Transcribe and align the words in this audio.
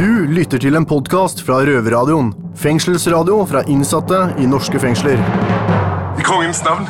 Du 0.00 0.24
lytter 0.32 0.56
til 0.56 0.78
en 0.78 0.86
podkast 0.88 1.42
fra 1.44 1.58
Røverradioen. 1.68 2.30
Fengselsradio 2.56 3.34
fra 3.44 3.60
innsatte 3.68 4.16
i 4.40 4.46
norske 4.48 4.80
fengsler. 4.80 5.18
I 6.16 6.24
kongens 6.24 6.62
navn. 6.64 6.86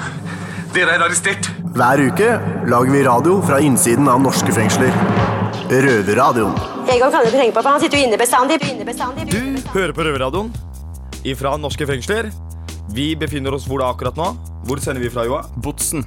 Dere 0.71 0.95
er 0.95 1.03
arrestert. 1.03 1.49
Hver 1.75 2.04
uke 2.07 2.29
lager 2.71 2.93
vi 2.95 3.01
radio 3.09 3.41
fra 3.43 3.59
innsiden 3.67 4.07
av 4.12 4.21
norske 4.23 4.54
fengsler. 4.54 4.95
Røverradioen. 5.73 6.54
Egon 6.87 7.11
kan 7.11 7.27
du 7.27 7.33
ikke 7.33 7.41
tenke 7.41 7.57
på, 7.57 7.65
for 7.65 7.71
han 7.73 7.83
sitter 7.83 7.99
jo 7.99 8.07
inne 8.07 8.21
bestandig. 8.21 8.61
inne 8.69 8.86
bestandig. 8.86 9.27
Du 9.32 9.74
hører 9.74 9.95
på 9.96 10.06
Røverradioen 10.06 10.54
ifra 11.27 11.56
norske 11.58 11.90
fengsler. 11.90 12.30
Vi 12.95 13.16
befinner 13.18 13.58
oss 13.58 13.66
hvor 13.66 13.82
da 13.82 13.90
akkurat 13.90 14.14
nå? 14.20 14.29
Hvor 14.70 14.84
sender 14.84 15.02
vi 15.02 15.11
fra, 15.11 15.27
Joa? 15.27 15.42
Botsen. 15.58 16.06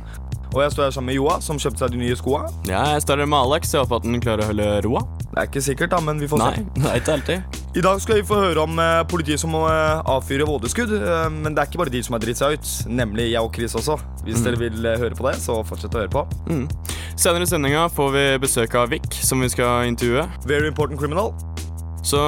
Og 0.54 0.63
jeg 0.63 0.71
står 0.71 0.88
her 0.88 0.95
sammen 0.95 1.11
med 1.11 1.20
Joa, 1.20 1.41
som 1.43 1.59
kjøpte 1.59 1.83
seg 1.83 1.97
de 1.97 1.99
nye 2.05 2.15
skoa. 2.15 2.45
Ja, 2.63 2.93
jeg 2.95 3.04
står 3.04 3.25
her 3.25 3.27
med 3.35 3.41
Alex. 3.41 3.75
Jeg 3.75 3.83
håper 3.83 3.99
at 3.99 4.07
han 4.07 4.23
klarer 4.23 4.47
å 4.47 4.54
holde 4.54 4.71
roa. 4.88 5.04
Det 5.34 5.41
er 5.41 5.47
ikke 5.50 5.61
sikkert, 5.65 5.89
da, 5.89 6.00
men 6.05 6.20
vi 6.21 6.27
får 6.29 6.38
Nei, 6.43 6.49
se. 6.54 6.63
det 6.77 6.89
er 6.91 6.99
ikke 7.02 7.13
alltid. 7.18 7.59
I 7.73 7.81
dag 7.81 8.02
skal 8.04 8.20
vi 8.20 8.25
få 8.29 8.38
høre 8.38 8.63
om 8.67 8.77
eh, 8.77 8.99
politiet 9.09 9.41
som 9.41 9.49
må 9.55 9.63
eh, 9.66 10.02
avfyre 10.13 10.45
vådeskudd. 10.45 10.91
Eh, 10.94 11.23
men 11.34 11.55
det 11.55 11.63
er 11.63 11.71
ikke 11.71 11.81
bare 11.81 11.94
de 11.95 12.02
som 12.05 12.13
har 12.13 12.21
dritt 12.21 12.38
seg 12.38 12.53
ut, 12.59 12.73
nemlig 12.94 13.31
jeg 13.31 13.41
og 13.41 13.49
Chris 13.58 13.73
også. 13.80 13.95
Hvis 14.27 14.44
dere 14.45 14.59
vil 14.61 14.85
eh, 14.85 14.99
høre 15.02 15.17
på 15.17 15.25
det, 15.25 15.39
så 15.41 15.58
fortsett 15.66 15.98
å 15.98 16.03
høre 16.03 16.13
på. 16.13 16.22
Mm. 16.52 16.67
Senere 17.17 17.48
i 17.48 17.49
sendinga 17.49 17.88
får 17.94 18.13
vi 18.13 18.25
besøk 18.45 18.77
av 18.77 18.94
Vic, 18.94 19.09
som 19.25 19.41
vi 19.41 19.49
skal 19.49 19.89
intervjue. 19.89 20.27
Very 20.45 20.70
important 20.70 21.02
criminal. 21.02 21.34
Så 22.05 22.20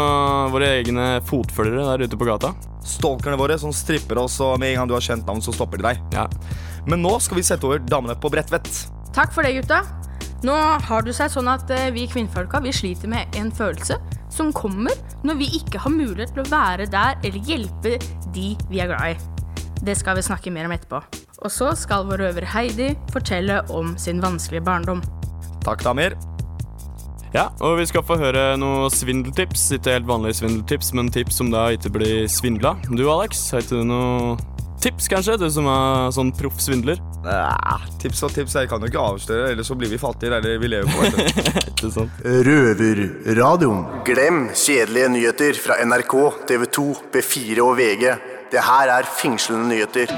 våre 0.53 0.71
egne 0.79 1.19
fotfølgere 1.29 1.85
der 1.91 2.07
ute 2.07 2.17
på 2.17 2.25
gata. 2.25 2.55
Stalkerne 2.85 3.37
våre 3.37 3.57
som 3.61 3.73
stripper 3.75 4.17
oss, 4.21 4.39
og 4.41 4.57
med 4.61 4.73
en 4.73 4.81
gang 4.81 4.89
du 4.89 4.95
har 4.97 5.05
kjent 5.05 5.29
navn, 5.29 5.45
så 5.45 5.53
stopper 5.53 5.81
de 5.81 5.91
deg. 5.91 6.01
Ja. 6.15 6.25
Men 6.89 7.05
nå 7.05 7.17
skal 7.21 7.37
vi 7.37 7.45
sette 7.45 7.69
over 7.69 7.81
damene 7.85 8.17
på 8.17 8.33
Bredtvet. 8.33 8.69
Takk 9.13 9.33
for 9.35 9.45
det, 9.45 9.53
gutta. 9.59 9.83
Nå 10.45 10.53
har 10.87 11.05
det 11.05 11.15
seg 11.17 11.31
sånn 11.33 11.47
at 11.49 11.71
eh, 11.73 11.87
vi 11.95 12.03
kvinnfolka 12.11 12.59
vi 12.61 12.73
sliter 12.75 13.09
med 13.09 13.33
en 13.39 13.47
følelse 13.55 13.95
som 14.33 14.51
kommer 14.53 14.93
når 15.25 15.39
vi 15.39 15.47
ikke 15.57 15.79
har 15.81 15.93
mulighet 15.93 16.35
til 16.35 16.43
å 16.43 16.51
være 16.51 16.85
der 16.91 17.17
eller 17.23 17.47
hjelpe 17.47 17.95
de 18.35 18.51
vi 18.69 18.81
er 18.83 18.91
glad 18.91 19.15
i. 19.15 19.55
Det 19.85 19.95
skal 19.97 20.19
vi 20.19 20.25
snakke 20.27 20.53
mer 20.53 20.67
om 20.67 20.75
etterpå. 20.75 21.01
Og 21.45 21.51
så 21.53 21.71
skal 21.79 22.05
vår 22.09 22.21
røver 22.27 22.45
Heidi 22.51 22.91
fortelle 23.13 23.61
om 23.73 23.95
sin 24.01 24.21
vanskelige 24.21 24.65
barndom. 24.67 25.01
Takk, 25.65 25.81
damer. 25.87 26.17
ja, 27.33 27.47
og 27.65 27.79
vi 27.79 27.87
skal 27.89 28.05
få 28.05 28.19
høre 28.21 28.51
noen 28.61 28.93
svindeltips. 28.93 29.65
Ikke 29.79 29.97
helt 29.97 30.09
vanlige 30.09 30.43
svindeltips, 30.43 30.93
men 30.93 31.09
tips 31.13 31.41
som 31.41 31.49
da 31.53 31.67
ikke 31.73 31.95
blir 31.97 32.29
svindla. 32.29 32.75
Du, 32.91 33.07
Alex, 33.09 33.47
har 33.53 33.65
ikke 33.65 33.81
du 33.81 33.89
noe 33.89 34.37
tips, 34.83 35.09
kanskje? 35.09 35.39
Du 35.41 35.49
som 35.49 35.69
er 35.69 36.13
sånn 36.13 36.33
proff 36.37 36.61
svindler. 36.61 37.01
Ah, 37.25 37.81
tips 38.01 38.21
og 38.27 38.33
tips. 38.35 38.55
Jeg 38.59 38.69
kan 38.69 38.83
jo 38.83 38.89
ikke 38.91 39.01
avsløre, 39.01 39.51
ellers 39.53 39.69
så 39.71 39.77
blir 39.79 39.89
vi 39.89 39.99
fattigere. 40.01 40.39
Eller 40.41 40.59
vi 40.61 40.69
lever 40.71 40.89
på 40.91 41.09
det. 41.09 41.27
Ikke 41.73 41.91
sant? 41.93 42.19
Røverradioen. 42.47 43.85
Glem 44.07 44.41
kjedelige 44.53 45.11
nyheter 45.15 45.61
fra 45.61 45.79
NRK, 45.85 46.15
TV 46.49 46.67
2, 46.79 46.87
B4 47.15 47.65
og 47.65 47.77
VG. 47.79 48.05
Det 48.53 48.65
her 48.65 48.93
er 48.99 49.09
fengslende 49.21 49.69
nyheter. 49.73 50.13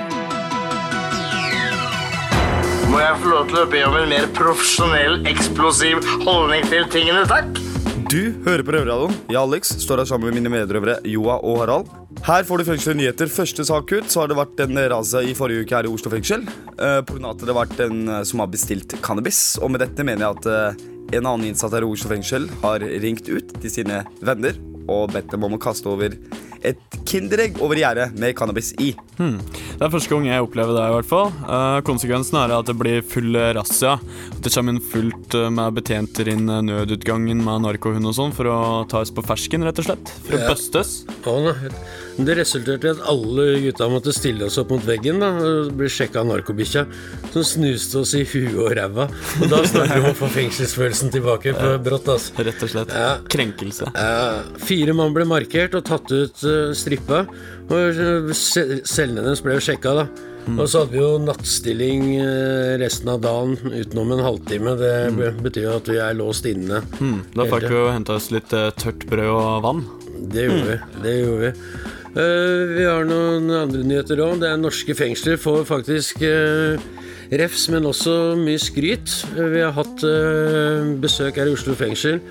Må 2.87 2.99
jeg 3.03 3.15
få 3.21 3.31
lov 3.31 3.49
til 3.51 3.61
å 3.61 3.69
be 3.71 3.81
om 3.87 3.95
en 3.99 4.11
mer 4.11 4.27
profesjonell, 4.35 5.19
eksplosiv 5.27 6.03
holdning 6.23 6.67
til 6.71 6.87
tingene, 6.91 7.25
takk? 7.29 7.66
Du 8.07 8.31
hører 8.45 8.61
på 8.63 8.71
Røverradioen. 8.71 9.15
Jeg 9.27 9.35
Alex 9.35 9.73
står 9.83 9.99
her 9.99 10.07
sammen 10.07 10.29
med 10.29 10.37
mine 10.37 10.51
medrøvere 10.53 11.01
Joa 11.11 11.41
og 11.43 11.57
Harald. 11.59 11.89
Her 12.23 12.45
får 12.47 12.61
du 12.61 12.63
fengslede 12.69 13.01
nyheter. 13.01 13.27
Første 13.27 13.65
sak 13.67 13.91
ut, 13.91 14.07
så 14.07 14.21
har 14.21 14.31
det 14.31 14.37
vært 14.37 14.61
en 14.63 14.79
raza 14.93 15.19
i 15.27 15.33
forrige 15.35 15.65
uke 15.65 15.75
her 15.75 15.89
i 15.89 15.91
Oslo 15.91 16.13
fengsel. 16.13 16.45
Uh, 16.79 17.01
på 17.03 17.17
grunn 17.17 17.27
at 17.27 17.43
det 17.43 17.51
har 17.51 17.57
vært 17.59 17.81
en 17.83 18.07
eh, 18.07 18.21
som 18.29 18.39
har 18.39 18.47
bestilt 18.53 18.95
cannabis. 19.03 19.41
Og 19.59 19.73
med 19.73 19.83
dette 19.83 20.05
mener 20.07 20.23
jeg 20.23 20.37
at 20.39 20.47
uh, 20.47 20.87
en 21.17 21.27
annen 21.33 21.49
innsatt 21.49 21.75
her 21.75 21.83
i 21.83 21.89
Oslo 21.91 22.13
fengsel 22.13 22.47
har 22.63 22.85
ringt 23.03 23.27
ut 23.27 23.51
til 23.59 23.73
sine 23.75 23.99
venner 24.23 24.55
og 24.87 25.11
bedt 25.11 25.33
dem 25.35 25.43
om 25.43 25.57
å 25.57 25.61
kaste 25.67 25.91
over 25.91 26.15
et 26.65 26.79
Kinderegg 27.07 27.59
over 27.63 27.79
gjerdet 27.79 28.09
med 28.19 28.35
cannabis 28.35 28.73
i. 28.83 28.89
Det 29.17 29.81
er 29.85 29.91
første 29.93 30.11
gang 30.11 30.25
jeg 30.27 30.43
opplever 30.43 30.75
det, 30.75 30.83
i 30.89 30.95
hvert 30.97 31.07
fall. 31.09 31.31
uh, 31.47 31.79
konsekvensen 31.87 32.37
er 32.41 32.53
at 32.57 32.67
det 32.69 32.75
blir 32.77 33.01
full 33.05 33.37
razzia. 33.57 33.95
Det 34.41 34.51
kommer 34.53 34.75
inn 34.75 34.81
fullt 34.83 35.37
eh, 35.37 35.49
med 35.53 35.73
betjenter 35.77 36.27
inn 36.33 36.49
eh, 36.49 36.61
nødutgangen 36.67 37.39
med 37.43 37.63
narkohund 37.65 38.05
og 38.09 38.15
sånn 38.17 38.35
for 38.35 38.49
å 38.51 38.57
ta 38.89 39.01
oss 39.05 39.13
på 39.15 39.23
fersken, 39.25 39.63
rett 39.67 39.79
og 39.81 39.87
slett. 39.89 40.11
For 40.27 40.37
å 40.37 40.43
Ja. 40.43 40.51
bustes. 40.51 41.05
Å, 41.25 41.37
nei. 41.47 41.71
Det 42.17 42.33
resulterte 42.39 42.87
i 42.87 42.91
at 42.95 43.01
alle 43.11 43.43
gutta 43.61 43.87
måtte 43.91 44.13
stille 44.15 44.47
oss 44.47 44.57
opp 44.57 44.71
mot 44.73 44.85
veggen 44.87 45.19
da, 45.21 45.29
og 45.37 45.71
bli 45.77 45.89
sjekka 45.91 46.23
av 46.23 46.29
narkobikkja, 46.31 46.85
som 47.33 47.43
snuste 47.45 47.99
oss 48.01 48.13
i 48.17 48.23
huet 48.25 48.55
og 48.57 48.71
ræva. 48.77 49.05
Og 49.41 49.51
da 49.51 49.59
snakker 49.69 49.99
vi 50.01 50.07
om 50.07 50.15
å 50.15 50.17
få 50.17 50.29
fengselsfølelsen 50.33 51.11
tilbake 51.13 51.53
på 51.57 51.75
brått. 51.85 52.09
Altså. 52.09 52.33
Rett 52.47 52.63
og 52.65 52.71
slett. 52.73 52.95
Ja. 52.97 53.11
Krenkelse. 53.29 53.91
Ja. 53.93 54.39
fire 54.57 54.95
mann 54.97 55.13
ble 55.13 55.27
markert 55.29 55.75
og 55.77 55.85
tatt 55.87 56.09
ut 56.11 56.41
uh, 56.47 56.71
strippa, 56.77 57.25
og 57.67 57.77
eh, 58.01 58.31
cellene 58.87 59.25
deres 59.27 59.43
ble 59.45 59.59
sjekka. 59.61 59.93
da. 60.01 60.07
Og 60.47 60.63
så 60.71 60.79
hadde 60.85 60.93
vi 60.95 61.01
jo 61.01 61.17
nattstilling 61.19 62.03
eh, 62.23 62.77
resten 62.79 63.09
av 63.11 63.19
dagen 63.25 63.57
utenom 63.67 64.13
en 64.15 64.21
halvtime. 64.23 64.77
Det 64.79 64.93
be- 65.17 65.33
betyr 65.49 65.65
jo 65.67 65.75
at 65.81 65.89
vi 65.91 65.97
er 65.99 66.15
låst 66.15 66.47
inne. 66.47 66.79
Mm. 67.03 67.17
Da 67.35 67.45
fikk 67.51 67.67
vi 67.67 67.75
jo 67.75 67.89
henta 67.91 68.15
oss 68.15 68.31
litt 68.31 68.47
tørt 68.79 69.03
brød 69.11 69.27
og 69.35 69.61
vann. 69.67 69.83
Det 70.31 70.47
gjorde 70.47 70.65
vi. 70.71 70.77
Det 71.03 71.15
gjorde 71.19 71.41
vi. 71.51 71.51
Eh, 72.17 72.63
vi 72.73 72.85
har 72.87 73.05
noen 73.05 73.45
andre 73.53 73.83
nyheter 73.85 74.21
òg. 74.25 74.39
Det 74.41 74.49
er 74.49 74.57
norske 74.57 74.95
fengsler 74.97 75.37
får 75.41 75.65
faktisk 75.69 76.23
eh, 76.25 76.79
refs, 77.37 77.67
men 77.73 77.85
også 77.85 78.15
mye 78.39 78.57
skryt. 78.61 79.19
Eh, 79.35 79.49
vi 79.53 79.61
har 79.61 79.75
hatt 79.77 80.01
besøk 81.03 81.37
her 81.37 81.51
i 81.51 81.53
Oslo 81.53 81.75
fengsel 81.77 82.21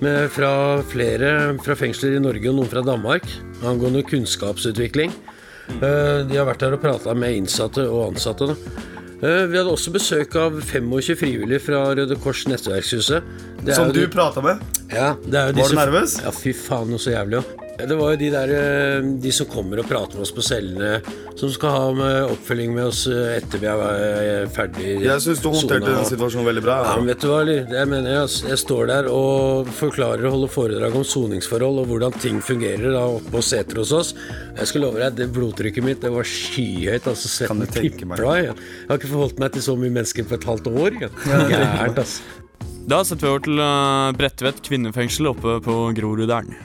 med, 0.00 0.28
fra 0.32 0.52
flere 0.90 1.32
fra 1.64 1.76
fengsler 1.76 2.18
i 2.18 2.22
Norge 2.24 2.50
og 2.52 2.58
noen 2.58 2.70
fra 2.72 2.84
Danmark 2.84 3.26
angående 3.68 4.04
kunnskapsutvikling. 4.08 5.12
De 5.70 6.34
har 6.34 6.46
vært 6.48 6.64
her 6.64 6.74
og 6.74 6.80
prata 6.82 7.12
med 7.14 7.36
innsatte 7.36 7.84
og 7.86 8.08
ansatte. 8.10 8.56
Vi 9.20 9.54
hadde 9.54 9.68
også 9.70 9.92
besøk 9.94 10.32
av 10.40 10.56
25 10.64 11.14
frivillige 11.20 11.60
fra 11.62 11.82
Røde 11.94 12.16
Kors 12.24 12.46
nettverkshuset. 12.50 13.28
Det 13.60 13.74
er 13.74 13.76
Som 13.76 13.92
du 13.92 14.00
de- 14.00 14.08
prater 14.10 14.42
med. 14.42 14.64
ja, 14.90 15.12
er 15.12 15.52
Var 15.52 15.68
du 15.68 15.76
nervøs? 15.76 16.16
Ja, 16.24 16.32
fy 16.34 16.52
faen, 16.56 16.88
noe 16.90 16.98
så 16.98 17.12
jævlig 17.12 17.38
òg. 17.44 17.69
Det 17.88 17.96
var 17.98 18.12
jo 18.12 18.18
de 18.20 18.28
der 18.32 18.50
eh, 18.54 19.06
De 19.22 19.32
som 19.32 19.46
kommer 19.50 19.80
og 19.82 19.86
prater 19.88 20.18
med 20.18 20.26
oss 20.26 20.32
på 20.34 20.42
cellene, 20.44 21.00
som 21.38 21.50
skal 21.54 21.72
ha 21.74 21.86
med 21.96 22.32
oppfølging 22.34 22.74
med 22.76 22.88
oss 22.90 23.04
eh, 23.10 23.36
etter 23.38 23.62
vi 23.62 23.68
er 23.70 24.02
eh, 24.04 24.48
ferdig 24.52 24.96
Jeg 25.04 25.22
syns 25.24 25.40
du 25.42 25.48
håndterte 25.52 25.88
den 25.94 26.08
situasjonen 26.08 26.48
veldig 26.50 26.64
bra. 26.66 26.76
Ja, 26.88 26.94
men 27.00 27.10
vet 27.12 27.22
du 27.24 27.28
hva, 27.30 27.40
jeg 27.48 27.90
mener 27.90 28.16
jeg, 28.16 28.32
jeg 28.50 28.60
står 28.62 28.90
der 28.90 29.08
og 29.12 29.70
forklarer 29.78 30.26
og 30.28 30.36
holder 30.36 30.52
foredrag 30.54 30.98
om 31.00 31.06
soningsforhold 31.06 31.82
og 31.84 31.90
hvordan 31.92 32.18
ting 32.22 32.40
fungerer 32.44 32.92
da 32.96 33.04
oppe 33.16 33.32
på 33.36 33.44
seter 33.44 33.80
hos 33.82 33.94
oss. 33.96 34.12
Jeg 34.58 34.70
skal 34.72 34.84
love 34.86 35.00
deg, 35.00 35.16
det 35.20 35.30
blodtrykket 35.34 35.86
mitt 35.86 36.02
det 36.04 36.12
var 36.14 36.26
skyhøyt. 36.28 37.06
altså 37.10 37.46
Kan 37.50 37.62
Svetten 37.62 37.64
du 37.64 37.78
tenke 37.80 38.08
meg. 38.10 38.20
pipla. 38.20 38.36
Jeg. 38.40 38.58
har 38.90 39.00
ikke 39.00 39.12
forholdt 39.14 39.40
meg 39.42 39.54
til 39.56 39.66
så 39.68 39.76
mye 39.80 39.94
mennesker 40.00 40.28
på 40.28 40.36
et 40.38 40.48
halvt 40.50 40.70
år. 40.74 40.98
Gærent, 41.50 42.02
altså. 42.04 42.36
Da 42.90 43.02
setter 43.06 43.26
vi 43.26 43.30
over 43.30 43.42
til 43.44 43.62
Bredtvet 44.18 44.60
kvinnefengsel 44.66 45.30
oppe 45.30 45.58
på 45.64 45.78
Groruddalen. 45.96 46.56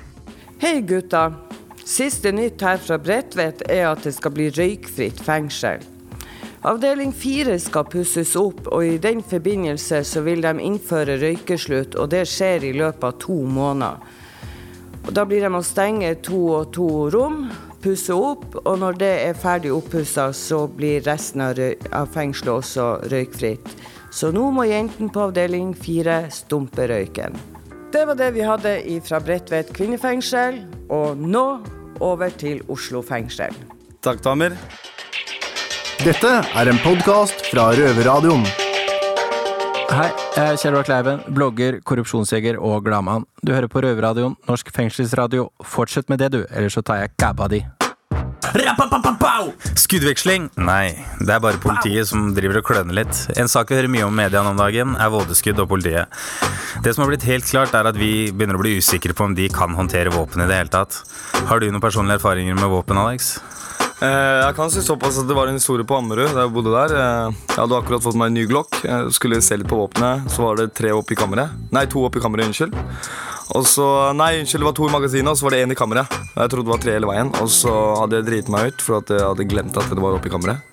Hei 0.57 0.81
gutta. 0.81 1.33
Siste 1.83 2.31
nytt 2.31 2.61
her 2.63 2.77
fra 2.79 2.95
Bredtvet 2.97 3.65
er 3.67 3.89
at 3.89 4.05
det 4.07 4.13
skal 4.15 4.31
bli 4.31 4.45
røykfritt 4.55 5.17
fengsel. 5.19 5.81
Avdeling 6.63 7.11
fire 7.11 7.57
skal 7.59 7.83
pusses 7.91 8.31
opp, 8.39 8.61
og 8.71 8.85
i 8.87 8.93
den 9.03 9.19
forbindelse 9.19 9.99
så 10.07 10.23
vil 10.23 10.39
de 10.45 10.53
innføre 10.63 11.17
røykeslutt, 11.19 11.97
og 11.99 12.07
det 12.13 12.23
skjer 12.31 12.63
i 12.69 12.71
løpet 12.71 13.03
av 13.03 13.17
to 13.19 13.35
måneder. 13.43 13.99
Og 15.03 15.11
da 15.17 15.25
blir 15.27 15.43
de 15.43 15.51
å 15.59 15.61
stenge 15.61 16.13
to 16.23 16.39
og 16.61 16.71
to 16.77 16.87
rom, 17.11 17.49
pusse 17.83 18.15
opp, 18.15 18.55
og 18.63 18.79
når 18.79 19.01
det 19.03 19.11
er 19.25 19.41
ferdig 19.41 19.73
oppussa, 19.75 20.29
så 20.31 20.63
blir 20.71 21.03
resten 21.03 21.43
av, 21.49 21.59
av 21.91 22.07
fengselet 22.15 22.53
også 22.55 22.87
røykfritt. 23.11 23.75
Så 24.07 24.31
nå 24.31 24.47
må 24.55 24.69
jentene 24.71 25.11
på 25.11 25.27
avdeling 25.27 25.75
fire 25.75 26.23
stumpe 26.31 26.87
røyken. 26.87 27.35
Det 27.95 28.01
var 28.03 28.17
det 28.19 28.33
vi 28.35 28.41
hadde 28.43 28.71
fra 29.07 29.21
Bredtveit 29.23 29.69
kvinnefengsel, 29.71 30.57
og 30.91 31.15
nå 31.15 31.43
over 32.03 32.33
til 32.35 32.59
Oslo 32.67 32.99
fengsel. 32.99 33.55
Takk, 34.03 34.19
damer. 34.25 34.57
Dette 36.03 36.33
er 36.43 36.71
en 36.73 36.81
podkast 36.83 37.47
fra 37.53 37.69
Røverradioen. 37.77 38.43
Hei, 39.95 40.09
jeg 40.35 40.43
er 40.43 40.59
Kjell 40.59 40.75
Roar 40.75 40.89
Kleiven, 40.89 41.23
blogger, 41.39 41.79
korrupsjonsjeger 41.87 42.59
og 42.59 42.83
gladmann. 42.83 43.29
Du 43.39 43.55
hører 43.55 43.71
på 43.71 43.85
Røverradioen, 43.87 44.35
norsk 44.49 44.75
fengselsradio. 44.75 45.47
Fortsett 45.63 46.11
med 46.11 46.19
det, 46.19 46.33
du, 46.35 46.41
ellers 46.51 46.75
så 46.75 46.83
tar 46.83 47.05
jeg 47.05 47.15
gabba 47.15 47.47
di. 47.47 47.63
Skuddveksling? 49.75 50.49
Nei, 50.63 50.93
det 51.19 51.33
er 51.35 51.41
bare 51.43 51.59
politiet 51.61 52.07
som 52.07 52.29
driver 52.35 52.61
og 52.61 52.67
kløner 52.69 52.95
litt. 53.01 53.17
En 53.35 53.49
sak 53.51 53.69
vi 53.71 53.75
hører 53.79 53.91
mye 53.91 54.05
om 54.07 54.13
i 54.15 54.23
media 54.23 54.43
nå 54.45 54.53
om 54.53 54.59
dagen, 54.59 54.95
er 54.95 55.11
vådeskudd 55.13 55.59
og 55.63 55.67
politiet. 55.73 56.07
Det 56.85 56.93
som 56.95 57.03
har 57.03 57.11
blitt 57.11 57.27
helt 57.27 57.47
klart, 57.49 57.75
er 57.75 57.89
at 57.91 57.99
vi 57.99 58.31
begynner 58.31 58.55
å 58.59 58.63
bli 58.63 58.77
usikre 58.79 59.15
på 59.17 59.27
om 59.27 59.35
de 59.35 59.49
kan 59.51 59.75
håndtere 59.75 60.13
våpen 60.15 60.45
i 60.45 60.47
det 60.47 60.61
hele 60.61 60.71
tatt. 60.73 61.01
Har 61.49 61.59
du 61.59 61.67
noen 61.69 61.83
personlige 61.83 62.21
erfaringer 62.21 62.55
med 62.55 62.71
våpen, 62.71 62.97
Alex? 63.01 63.35
Eh, 64.03 64.39
jeg 64.43 64.55
kan 64.57 64.71
si 64.71 64.81
såpass 64.83 65.15
at 65.21 65.27
Det 65.29 65.35
var 65.37 65.47
en 65.47 65.55
historie 65.55 65.85
på 65.87 65.95
Ammerud. 65.95 66.33
der 66.33 66.41
Jeg 66.43 66.51
bodde 66.51 66.71
der 66.73 66.95
Eh, 66.95 67.31
Jeg 67.47 67.55
hadde 67.61 67.77
akkurat 67.79 68.03
fått 68.03 68.15
meg 68.19 68.27
en 68.27 68.33
ny 68.33 68.45
Glock. 68.45 68.71
Jeg 68.83 69.11
skulle 69.15 69.41
se 69.41 69.55
litt 69.57 69.67
på 69.67 69.77
våpenet. 69.79 70.27
Så 70.29 70.43
var 70.43 70.55
det 70.57 70.73
tre 70.75 70.91
opp 70.91 71.11
i 71.11 71.15
kammeret. 71.15 71.49
Nei, 71.71 71.85
to 71.85 72.03
opp 72.05 72.15
i 72.15 72.19
kammeret, 72.19 72.45
unnskyld. 72.47 72.75
Og 73.53 73.65
så, 73.69 73.85
nei, 74.17 74.39
unnskyld, 74.41 74.63
det 74.63 74.69
var 74.69 74.77
to 74.77 74.87
i 74.87 74.93
magasinet, 74.93 75.29
og 75.29 75.37
så 75.37 75.45
var 75.45 75.55
det 75.55 75.63
én 75.65 75.75
i 75.75 75.77
kammeret. 75.77 76.15
Jeg 76.33 76.51
trodde 76.51 76.65
det 76.65 76.73
var 76.73 76.81
tre 76.81 76.95
hele 76.97 77.09
veien, 77.11 77.29
og 77.37 77.51
så 77.53 77.73
hadde 78.01 78.19
jeg 78.19 78.27
driti 78.29 78.55
meg 78.55 78.71
ut 78.71 78.85
for 78.87 79.03
at 79.03 79.13
jeg 79.13 79.21
hadde 79.21 79.49
glemt 79.51 79.77
at 79.77 79.91
det 79.91 80.01
var 80.01 80.17
oppe 80.17 80.31
i 80.31 80.33
kammeret. 80.33 80.71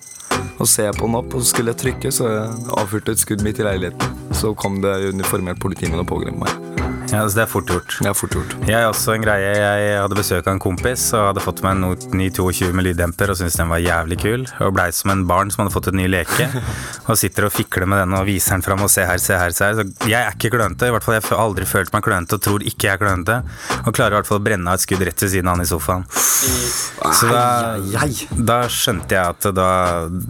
Og 0.57 0.65
så 0.65 0.71
ser 0.71 0.89
jeg 0.89 0.97
på 0.97 1.05
den 1.05 1.19
opp, 1.21 1.33
og 1.33 1.43
så 1.43 1.53
skulle 1.53 1.73
jeg 1.73 1.81
trykke, 1.83 2.13
så 2.13 2.31
jeg 2.31 2.71
avfyrte 2.81 3.13
et 3.13 3.21
skudd 3.21 3.45
midt 3.45 3.61
i 3.61 3.67
leiligheten. 3.69 4.23
Så 4.33 4.55
kom 4.57 4.81
det 4.83 4.95
uniformert 5.13 5.61
politimenn 5.61 6.01
og 6.01 6.09
pågrep 6.09 6.39
meg. 6.41 6.82
Ja, 7.13 7.21
altså 7.21 7.37
Det 7.37 7.43
er 7.43 7.49
fort 7.51 7.69
gjort. 7.69 7.95
Det 8.01 8.09
er 8.09 8.15
fort 8.17 8.33
gjort. 8.33 8.53
Jeg 8.65 8.79
er 8.79 8.87
også 8.89 9.13
en 9.13 9.21
greie, 9.21 9.49
jeg 9.53 9.97
hadde 10.01 10.17
besøk 10.17 10.47
av 10.47 10.55
en 10.55 10.61
kompis 10.63 11.03
og 11.13 11.27
hadde 11.27 11.43
fått 11.45 11.59
meg 11.61 11.77
en 11.77 12.17
ny 12.17 12.29
22 12.33 12.71
med 12.73 12.87
lyddemper 12.87 13.29
og 13.29 13.37
syntes 13.37 13.57
den 13.59 13.69
var 13.69 13.83
jævlig 13.83 14.17
kul. 14.23 14.47
Og 14.65 14.73
blei 14.73 14.87
som 14.97 15.13
en 15.13 15.21
barn 15.29 15.53
som 15.53 15.61
hadde 15.61 15.75
fått 15.75 15.91
et 15.91 15.97
ny 15.99 16.07
leke. 16.09 16.47
Og 17.11 17.17
sitter 17.19 17.45
og 17.49 17.51
fikler 17.51 17.85
med 17.89 17.99
den 17.99 18.13
og 18.15 18.23
viser 18.25 18.55
den 18.55 18.63
fram 18.63 18.81
og 18.85 18.89
se 18.89 19.03
her, 19.03 19.19
se 19.19 19.35
her, 19.35 19.51
se 19.51 19.65
her. 19.67 19.75
Så 19.75 20.07
jeg 20.07 20.15
er 20.23 20.31
ikke 20.31 20.53
klønete. 20.53 20.87
I 20.87 20.93
hvert 20.95 21.03
fall 21.03 21.17
jeg 21.17 21.25
har 21.27 21.41
aldri 21.43 21.65
følt 21.67 21.91
meg 21.93 22.05
klønete 22.05 22.37
og 22.37 22.45
tror 22.45 22.63
ikke 22.63 22.87
jeg 22.87 22.93
er 22.95 23.01
klønete. 23.01 23.35
Og 23.83 23.91
klarer 23.91 24.15
i 24.15 24.19
hvert 24.21 24.29
fall 24.29 24.39
å 24.39 24.45
brenne 24.45 24.71
av 24.71 24.79
et 24.79 24.85
skudd 24.85 25.03
rett 25.03 25.25
ved 25.25 25.33
siden 25.33 25.51
av 25.51 25.57
han 25.57 25.65
i 25.65 25.67
sofaen. 25.67 26.07
Så 26.07 27.27
da, 27.27 28.07
da 28.39 28.57
skjønte 28.71 29.15
jeg 29.19 29.35
at 29.35 29.49
da 29.55 29.67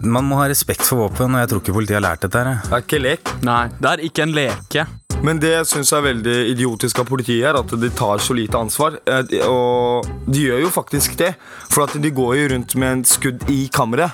Man 0.02 0.26
må 0.28 0.38
ha 0.42 0.50
respekt 0.50 0.84
for 0.86 1.06
våpen, 1.06 1.34
og 1.34 1.44
jeg 1.44 1.52
tror 1.52 1.62
ikke 1.62 1.78
politiet 1.78 2.00
har 2.00 2.06
lært 2.08 2.26
dette 2.26 2.42
her. 2.42 2.60
Det 2.66 2.76
er 2.80 2.84
ikke 2.88 3.02
lek. 3.06 3.34
Nei, 3.46 3.62
det 3.78 3.94
er 3.94 4.04
ikke 4.10 4.26
en 4.26 4.36
leke. 4.36 4.86
Men 5.24 5.38
det 5.40 5.54
jeg 5.54 5.68
syns 5.70 5.92
er 5.96 6.02
veldig 6.04 6.34
idiotisk 6.52 6.98
av 7.00 7.06
politiet, 7.08 7.46
er 7.48 7.56
at 7.56 7.70
de 7.80 7.88
tar 7.96 8.20
så 8.20 8.34
lite 8.36 8.58
ansvar. 8.60 8.98
Eh, 9.08 9.38
Og 9.48 10.04
de 10.28 10.42
gjør 10.50 10.60
jo 10.66 10.72
faktisk 10.74 11.16
det. 11.16 11.30
For 11.72 11.86
at 11.86 11.94
de 12.00 12.10
går 12.12 12.34
jo 12.42 12.48
rundt 12.52 12.74
med 12.76 12.92
en 12.98 13.04
skudd 13.08 13.46
i 13.50 13.62
kammeret, 13.72 14.12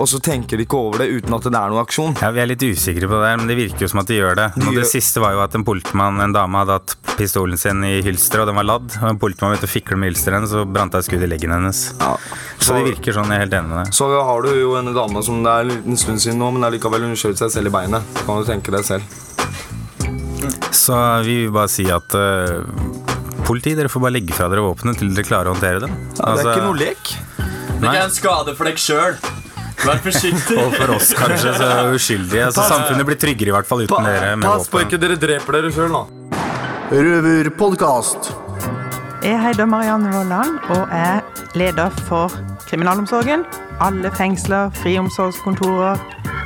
og 0.00 0.06
så 0.08 0.20
tenker 0.22 0.56
de 0.60 0.64
ikke 0.66 0.76
over 0.78 1.00
det 1.02 1.08
uten 1.16 1.32
at 1.36 1.42
det 1.48 1.54
er 1.56 1.72
noen 1.72 1.80
aksjon. 1.82 2.14
Ja, 2.20 2.30
Vi 2.30 2.40
er 2.42 2.46
litt 2.50 2.62
usikre 2.62 3.08
på 3.08 3.18
det, 3.24 3.32
men 3.40 3.48
det 3.50 3.56
virker 3.58 3.86
jo 3.86 3.88
som 3.88 4.00
at 4.02 4.06
de 4.12 4.18
gjør 4.20 4.36
det. 4.36 4.46
De 4.54 4.66
Og 4.68 4.74
det 4.74 4.84
gjør- 4.84 4.90
siste 4.92 5.20
var 5.24 5.32
jo 5.32 5.40
at 5.42 5.54
en 5.56 5.64
politimann, 5.64 6.20
en 6.20 6.32
dame, 6.36 6.60
hadde 6.60 6.76
hatt 6.76 6.94
pistolen 7.16 7.58
sin 7.58 7.82
i 7.84 8.02
hylsteret, 8.04 8.42
og 8.44 8.46
den 8.52 8.56
var 8.60 8.64
ladd. 8.68 8.96
Og 9.02 9.08
en 9.10 9.18
politimann 9.18 9.56
begynte 9.56 9.68
å 9.68 9.74
fikle 9.80 9.96
med 9.96 10.12
hylsteret 10.12 10.40
hennes, 10.40 10.50
så 10.52 10.64
brant 10.70 10.94
et 10.94 11.04
skudd 11.08 11.22
i 11.24 11.26
leggen 11.32 11.50
hennes. 11.56 11.94
Så 12.60 12.76
det 12.76 12.84
virker 12.96 13.12
sånn, 13.16 13.28
jeg 13.32 13.40
er 13.40 13.44
helt 13.48 13.56
enig 13.56 13.68
med 13.72 13.84
deg. 13.86 13.94
Så 13.96 14.08
har 14.24 14.42
du 14.42 14.52
jo 14.60 14.76
en 14.76 14.92
dame 14.94 15.24
som 15.24 15.42
det 15.42 15.50
er 15.56 15.60
en 15.60 15.68
liten 15.72 15.96
stund 15.96 16.20
siden 16.20 16.38
nå, 16.38 16.52
men 16.52 16.62
allikevel 16.70 17.00
hun 17.08 17.16
skjøt 17.16 17.38
seg 17.40 17.50
selv 17.50 17.66
i 17.72 17.76
beinet. 17.80 18.02
Kan 18.26 18.40
du 18.40 18.44
tenke 18.44 18.70
deg 18.70 18.84
selv. 18.84 19.02
Så 20.76 20.96
vi 21.26 21.36
vil 21.44 21.52
bare 21.54 21.70
si 21.72 21.86
at 21.90 22.14
uh, 22.14 22.62
politi, 23.46 23.74
dere 23.78 23.90
får 23.90 24.04
bare 24.04 24.16
legge 24.18 24.36
fra 24.36 24.48
dere 24.52 24.64
våpenet 24.64 25.00
til 25.00 25.12
dere 25.14 25.26
klarer 25.26 25.50
å 25.50 25.56
håndtere 25.56 25.82
dem. 25.86 25.94
Ja, 26.18 26.34
det 26.36 26.44
er 26.44 26.52
ikke 26.54 26.68
noe 26.68 26.80
lek. 26.80 27.12
Nei. 27.80 27.94
en 27.96 28.12
skade 28.12 28.54
for 28.58 28.68
deg 28.68 28.80
sjøl. 28.80 29.16
Vær 29.80 30.00
forsiktig. 30.04 30.58
Og 30.60 30.74
for 30.76 30.94
oss 30.96 31.14
kanskje 31.16 31.54
så 31.56 31.70
uskyldige. 31.94 32.50
Så 32.52 32.60
Pass- 32.60 32.74
samfunnet 32.74 33.08
blir 33.08 33.18
tryggere 33.20 33.54
i 33.54 33.56
hvert 33.56 33.68
fall 33.68 33.86
uten 33.86 34.06
dere 34.10 34.34
med 34.36 34.48
Pass 34.50 34.68
på 34.70 34.82
ikke 34.84 35.00
dere 35.00 35.16
dreper 35.20 35.58
dere 35.58 35.72
sjøl, 35.74 35.96
da. 35.96 36.04
Røverpodkast. 36.90 38.32
Jeg 39.20 39.36
heter 39.36 39.66
Marianne 39.68 40.10
Vollan 40.14 40.56
og 40.72 40.92
er 40.96 41.20
leder 41.58 41.92
for 42.08 42.32
kriminalomsorgen. 42.68 43.44
Alle 43.80 44.10
fengsler, 44.16 44.72
friomsorgskontorer 44.80 46.00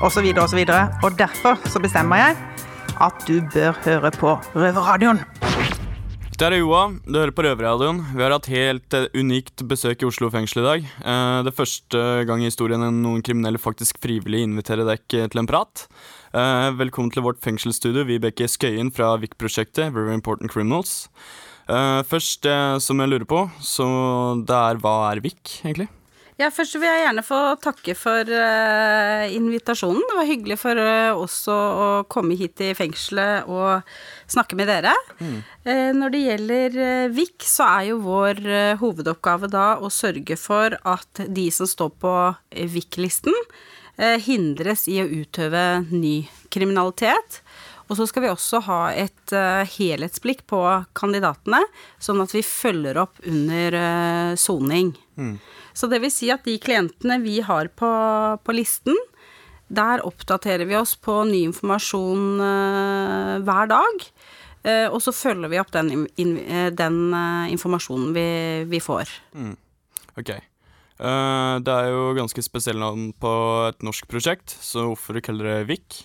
osv. 0.04 0.26
osv. 0.42 0.60
Og 1.02 1.18
derfor 1.18 1.58
så 1.70 1.82
bestemmer 1.82 2.22
jeg 2.22 2.36
at 3.02 3.24
du 3.28 3.40
bør 3.54 3.76
høre 3.84 4.10
på 4.14 4.34
Røverradioen. 4.54 5.22
Det 6.34 6.48
er 6.48 6.56
Joa, 6.58 6.88
du 7.06 7.14
hører 7.14 7.30
på 7.34 7.44
Røverradioen. 7.46 8.00
Vi 8.10 8.22
har 8.24 8.32
hatt 8.34 8.48
helt 8.50 8.96
eh, 8.98 9.06
unikt 9.14 9.62
besøk 9.70 10.02
i 10.02 10.08
Oslo 10.08 10.32
fengsel 10.34 10.64
i 10.64 10.66
dag. 10.66 10.88
Eh, 10.98 11.36
det 11.46 11.52
er 11.52 11.56
første 11.60 12.02
gang 12.26 12.42
i 12.42 12.48
historien 12.48 12.82
noen 13.04 13.22
kriminelle 13.22 13.60
faktisk 13.62 14.00
frivillig 14.02 14.42
inviterer 14.42 14.82
deg 14.88 15.06
til 15.06 15.42
en 15.42 15.50
prat. 15.50 15.86
Eh, 16.34 16.70
velkommen 16.74 17.14
til 17.14 17.22
vårt 17.22 17.38
fengselsstudio, 17.44 18.02
Vibeke 18.08 18.50
Skøyen 18.50 18.90
fra 18.94 19.12
VIK-prosjektet 19.22 19.94
Very 19.94 20.14
Important 20.16 20.50
Criminals. 20.50 21.04
Først 21.64 22.44
som 22.84 22.98
jeg 23.00 23.08
lurer 23.08 23.24
på, 23.24 23.38
så 23.64 23.86
det 24.44 24.52
er 24.52 24.82
hva 24.82 24.98
er 25.14 25.22
VIK, 25.24 25.62
egentlig? 25.62 25.86
Ja, 26.34 26.48
først 26.50 26.74
vil 26.74 26.88
jeg 26.88 27.04
gjerne 27.04 27.22
få 27.22 27.36
takke 27.62 27.94
for 27.94 28.26
uh, 28.26 29.22
invitasjonen. 29.30 30.02
Det 30.02 30.16
var 30.18 30.26
hyggelig 30.26 30.56
for 30.58 30.80
uh, 30.82 31.14
oss 31.22 31.36
å, 31.46 31.54
å 31.54 31.86
komme 32.10 32.34
hit 32.38 32.58
i 32.64 32.72
fengselet 32.74 33.46
og 33.46 33.86
snakke 34.34 34.58
med 34.58 34.66
dere. 34.66 34.96
Eh, 35.20 35.92
når 35.94 36.10
det 36.10 36.22
gjelder 36.24 36.78
eh, 36.82 37.12
VIK, 37.14 37.46
så 37.46 37.68
er 37.68 37.86
jo 37.92 38.00
vår 38.02 38.40
eh, 38.50 38.72
hovedoppgave 38.80 39.46
da 39.52 39.66
å 39.78 39.92
sørge 39.94 40.34
for 40.40 40.74
at 40.82 41.22
de 41.28 41.46
som 41.54 41.70
står 41.70 41.94
på 42.02 42.14
eh, 42.50 42.66
VIK-listen, 42.72 43.36
eh, 43.96 44.18
hindres 44.26 44.88
i 44.90 44.98
å 45.04 45.06
utøve 45.06 45.84
ny 45.92 46.24
kriminalitet. 46.52 47.40
Og 47.86 47.98
så 48.00 48.08
skal 48.08 48.24
vi 48.26 48.32
også 48.32 48.62
ha 48.66 48.80
et 48.96 49.32
eh, 49.36 49.62
helhetsblikk 49.76 50.46
på 50.50 50.60
kandidatene, 50.98 51.62
sånn 52.02 52.24
at 52.24 52.34
vi 52.34 52.42
følger 52.42 52.98
opp 53.06 53.20
under 53.28 53.78
eh, 53.84 54.32
soning. 54.40 54.96
Så 55.74 55.88
det 55.90 55.98
vil 56.04 56.12
si 56.14 56.30
at 56.30 56.44
de 56.46 56.54
klientene 56.62 57.18
vi 57.24 57.40
har 57.42 57.68
på, 57.74 57.90
på 58.46 58.54
listen, 58.54 58.94
der 59.74 60.04
oppdaterer 60.06 60.68
vi 60.68 60.76
oss 60.78 60.94
på 60.94 61.22
ny 61.26 61.40
informasjon 61.48 62.40
eh, 62.44 63.34
hver 63.42 63.70
dag. 63.72 64.06
Eh, 64.64 64.86
og 64.86 65.00
så 65.02 65.12
følger 65.12 65.50
vi 65.50 65.58
opp 65.60 65.72
den, 65.74 66.06
eh, 66.16 66.70
den 66.72 66.98
informasjonen 67.50 68.14
vi, 68.16 68.26
vi 68.70 68.80
får. 68.80 69.10
Mm. 69.34 69.54
Ok. 70.20 70.34
Det 70.94 71.72
er 71.74 71.88
jo 71.90 72.12
ganske 72.14 72.42
spesielt 72.46 72.78
navn 72.78 73.08
på 73.18 73.30
et 73.66 73.82
norsk 73.82 74.06
prosjekt, 74.08 74.54
så 74.62 74.84
hvorfor 74.86 75.18
kaller 75.26 75.48
dere 75.50 75.66
VIK? 75.66 75.96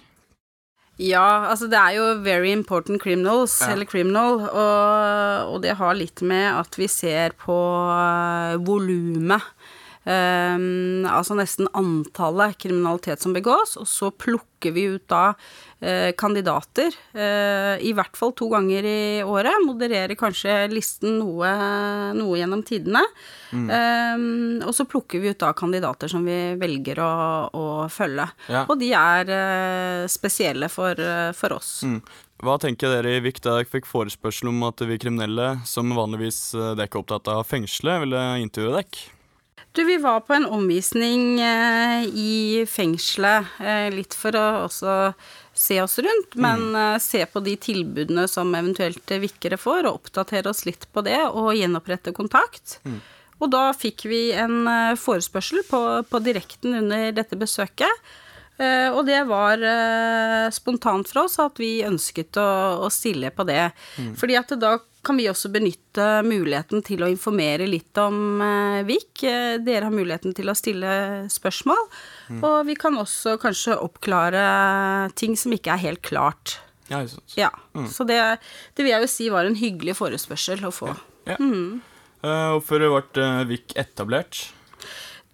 Ja, 1.00 1.46
altså 1.48 1.70
det 1.72 1.78
er 1.80 1.94
jo 1.96 2.08
very 2.26 2.50
important 2.52 3.00
criminals, 3.00 3.54
Ja. 3.62 3.70
eller 3.72 3.88
criminal, 3.88 4.42
og, 4.50 5.54
og 5.54 5.62
det 5.64 5.78
har 5.80 5.94
litt 5.96 6.20
med 6.26 6.50
at 6.58 6.76
vi 6.76 6.90
ser 6.92 7.38
på 7.40 7.56
volumet. 8.66 9.46
Um, 10.10 11.06
altså 11.06 11.36
nesten 11.38 11.68
antallet 11.78 12.56
kriminalitet 12.58 13.22
som 13.22 13.34
begås, 13.36 13.76
og 13.78 13.86
så 13.86 14.08
plukker 14.10 14.74
vi 14.74 14.88
ut 14.96 15.04
da 15.12 15.36
eh, 15.86 16.16
kandidater, 16.18 16.96
eh, 17.14 17.76
i 17.86 17.92
hvert 17.94 18.18
fall 18.18 18.34
to 18.34 18.48
ganger 18.50 18.88
i 18.90 19.22
året. 19.22 19.60
Modererer 19.68 20.18
kanskje 20.18 20.56
listen 20.72 21.20
noe, 21.20 21.52
noe 22.18 22.40
gjennom 22.40 22.64
tidene. 22.66 23.04
Um, 23.54 24.64
og 24.66 24.74
så 24.76 24.88
plukker 24.90 25.22
vi 25.22 25.36
ut 25.36 25.40
da 25.44 25.52
kandidater 25.58 26.10
som 26.10 26.26
vi 26.26 26.40
velger 26.60 27.04
å, 27.06 27.12
å 27.54 27.68
følge. 27.94 28.26
Ja. 28.50 28.66
Og 28.66 28.82
de 28.82 28.90
er 28.98 29.32
eh, 29.36 30.08
spesielle 30.10 30.72
for, 30.74 30.98
for 31.38 31.60
oss. 31.60 31.84
Mm. 31.86 32.02
Hva 32.42 32.58
tenker 32.58 32.96
dere 32.96 33.14
i 33.20 33.22
VIK 33.22 33.44
da 33.46 33.60
dere 33.60 33.70
fikk 33.70 33.86
forespørsel 33.86 34.50
om 34.50 34.66
at 34.66 34.82
vi 34.90 34.98
kriminelle, 34.98 35.54
som 35.70 35.94
vanligvis 35.94 36.42
dere 36.58 36.90
er 36.90 37.02
opptatt 37.04 37.30
av 37.30 37.44
å 37.44 37.48
fengsle, 37.48 38.02
ville 38.08 38.26
intervjue 38.42 38.76
dere? 38.80 39.08
Du, 39.80 39.86
vi 39.88 39.98
var 39.98 40.20
på 40.28 40.34
en 40.36 40.46
omvisning 40.46 41.40
eh, 41.40 42.02
i 42.04 42.66
fengselet, 42.68 43.46
eh, 43.64 43.86
litt 43.94 44.12
for 44.12 44.36
å 44.36 44.48
også 44.66 44.96
se 45.56 45.78
oss 45.80 45.96
rundt, 46.04 46.36
men 46.36 46.76
eh, 46.76 46.98
se 47.00 47.22
på 47.24 47.40
de 47.46 47.54
tilbudene 47.64 48.26
som 48.28 48.52
eventuelt 48.60 49.14
vikkere 49.24 49.56
får, 49.56 49.88
og 49.88 50.02
oppdatere 50.02 50.52
oss 50.52 50.66
litt 50.68 50.84
på 50.92 51.06
det, 51.08 51.22
og 51.32 51.54
gjenopprette 51.56 52.12
kontakt. 52.18 52.76
Og 53.40 53.54
da 53.56 53.70
fikk 53.72 54.04
vi 54.12 54.20
en 54.36 54.68
eh, 54.68 54.98
forespørsel 55.00 55.64
på, 55.70 55.82
på 56.12 56.24
direkten 56.28 56.76
under 56.82 57.16
dette 57.16 57.40
besøket. 57.40 58.12
Eh, 58.60 58.92
og 58.92 59.06
det 59.08 59.22
var 59.32 59.64
eh, 59.64 60.52
spontant 60.52 61.08
fra 61.08 61.24
oss 61.24 61.40
at 61.40 61.64
vi 61.64 61.78
ønsket 61.88 62.36
å, 62.36 62.50
å 62.84 62.92
stille 62.92 63.32
på 63.32 63.48
det. 63.48 63.70
Mm. 63.96 64.12
Fordi 64.20 64.40
at 64.44 64.52
da 64.60 64.76
kan 65.06 65.18
vi 65.20 65.28
også 65.32 65.50
benytte 65.54 66.06
muligheten 66.28 66.84
til 66.86 67.04
å 67.06 67.10
informere 67.12 67.68
litt 67.70 67.98
om 68.02 68.42
eh, 68.44 68.80
VIK. 68.88 69.24
Eh, 69.30 69.54
Dere 69.64 69.88
har 69.88 69.96
muligheten 69.96 70.36
til 70.38 70.52
å 70.52 70.56
stille 70.58 70.92
spørsmål. 71.32 71.86
Mm. 72.30 72.42
Og 72.44 72.58
vi 72.68 72.76
kan 72.80 72.98
også 73.00 73.38
kanskje 73.42 73.78
oppklare 73.80 74.44
ting 75.20 75.38
som 75.40 75.56
ikke 75.56 75.74
er 75.76 75.84
helt 75.88 76.04
klart. 76.06 76.58
Ja, 76.90 77.04
jeg 77.04 77.14
synes. 77.16 77.38
Ja, 77.38 77.52
Mm. 77.78 77.86
Så 77.88 78.04
det, 78.04 78.18
det 78.76 78.84
vil 78.84 78.92
jeg 78.92 79.06
jo 79.06 79.08
si 79.08 79.30
var 79.32 79.46
en 79.48 79.56
hyggelig 79.56 79.94
forespørsel 79.96 80.66
å 80.68 80.72
få. 80.74 80.90
Ja. 81.30 81.38
Mm. 81.40 81.80
Eh, 82.26 82.48
hvorfor 82.58 82.82
ble 83.14 83.28
VIK 83.54 83.76
etablert? 83.80 84.50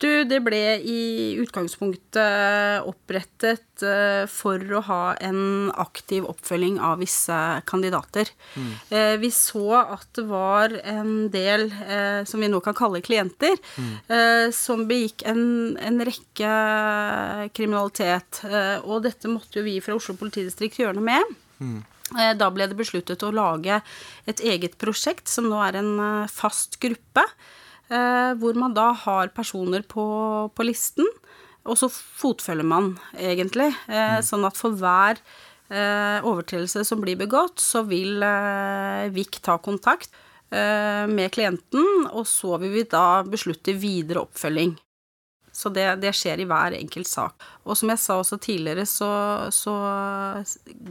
Du, 0.05 0.11
det 0.27 0.37
ble 0.45 0.59
i 0.85 1.01
utgangspunktet 1.41 2.85
opprettet 2.85 3.81
eh, 3.85 4.25
for 4.29 4.61
å 4.77 4.81
ha 4.85 4.99
en 5.23 5.71
aktiv 5.81 6.27
oppfølging 6.29 6.77
av 6.83 6.99
visse 7.01 7.37
kandidater. 7.69 8.29
Mm. 8.53 8.69
Eh, 8.89 9.13
Vi 9.23 9.31
så 9.33 9.63
at 9.81 10.05
det 10.17 10.27
var 10.29 10.75
en 10.83 11.31
del, 11.33 11.67
eh, 11.87 12.21
som 12.29 12.43
vi 12.43 12.51
nå 12.51 12.61
kan 12.65 12.77
kalle 12.77 13.01
klienter, 13.05 13.57
mm. 13.77 14.53
som 14.53 14.85
begikk 14.89 15.23
en, 15.29 15.43
en 15.81 15.99
rekke 16.05 16.51
kriminalitet. 17.55 18.43
Og 18.85 19.03
dette 19.05 19.31
måtte 19.31 19.59
jo 19.59 19.65
vi 19.65 19.79
fra 19.83 19.95
Oslo 19.97 20.15
politidistrikt 20.19 20.79
gjøre 20.81 20.97
noe 20.99 21.09
med. 21.09 21.35
Mm. 21.59 21.77
Da 22.37 22.49
ble 22.53 22.67
det 22.69 22.77
besluttet 22.77 23.23
å 23.25 23.33
lage 23.33 23.79
et 24.29 24.41
eget 24.45 24.77
prosjekt, 24.81 25.29
som 25.31 25.47
nå 25.49 25.61
er 25.65 25.79
en 25.81 25.93
fast 26.31 26.77
gruppe. 26.83 27.25
Eh, 27.89 28.31
Hvor 28.39 28.57
man 28.59 28.75
da 28.75 28.91
har 29.05 29.33
personer 29.35 29.85
på, 29.87 30.05
på 30.55 30.67
listen, 30.67 31.07
og 31.65 31.79
så 31.79 31.89
fotfølger 31.89 32.67
man, 32.67 32.93
egentlig. 33.17 33.71
eh, 33.89 34.19
Sånn 34.25 34.45
at 34.45 34.57
for 34.57 34.77
hver 34.77 35.17
eh, 35.69 36.21
overtredelse 36.21 36.85
som 36.85 37.01
blir 37.01 37.17
begått, 37.17 37.59
så 37.59 37.81
vil 37.87 38.21
VIK 39.15 39.41
ta 39.41 39.57
kontakt 39.57 40.13
eh, 40.51 41.05
med 41.09 41.31
klienten, 41.33 42.07
og 42.11 42.27
så 42.29 42.57
vil 42.61 42.73
vi 42.75 42.89
da 42.89 43.23
beslutte 43.27 43.75
videre 43.77 44.25
oppfølging. 44.25 44.75
Så 45.55 45.71
det, 45.71 45.85
det, 46.03 46.11
skjer 46.11 46.41
i 46.43 46.47
hver 46.49 46.75
enkelt 46.75 47.07
sak. 47.07 47.43
Og 47.63 47.77
som 47.79 47.89
jeg 47.93 48.01
sa 48.03 48.17
også 48.19 48.37
tidligere, 48.43 48.83
så, 48.89 49.07
så, 49.55 49.75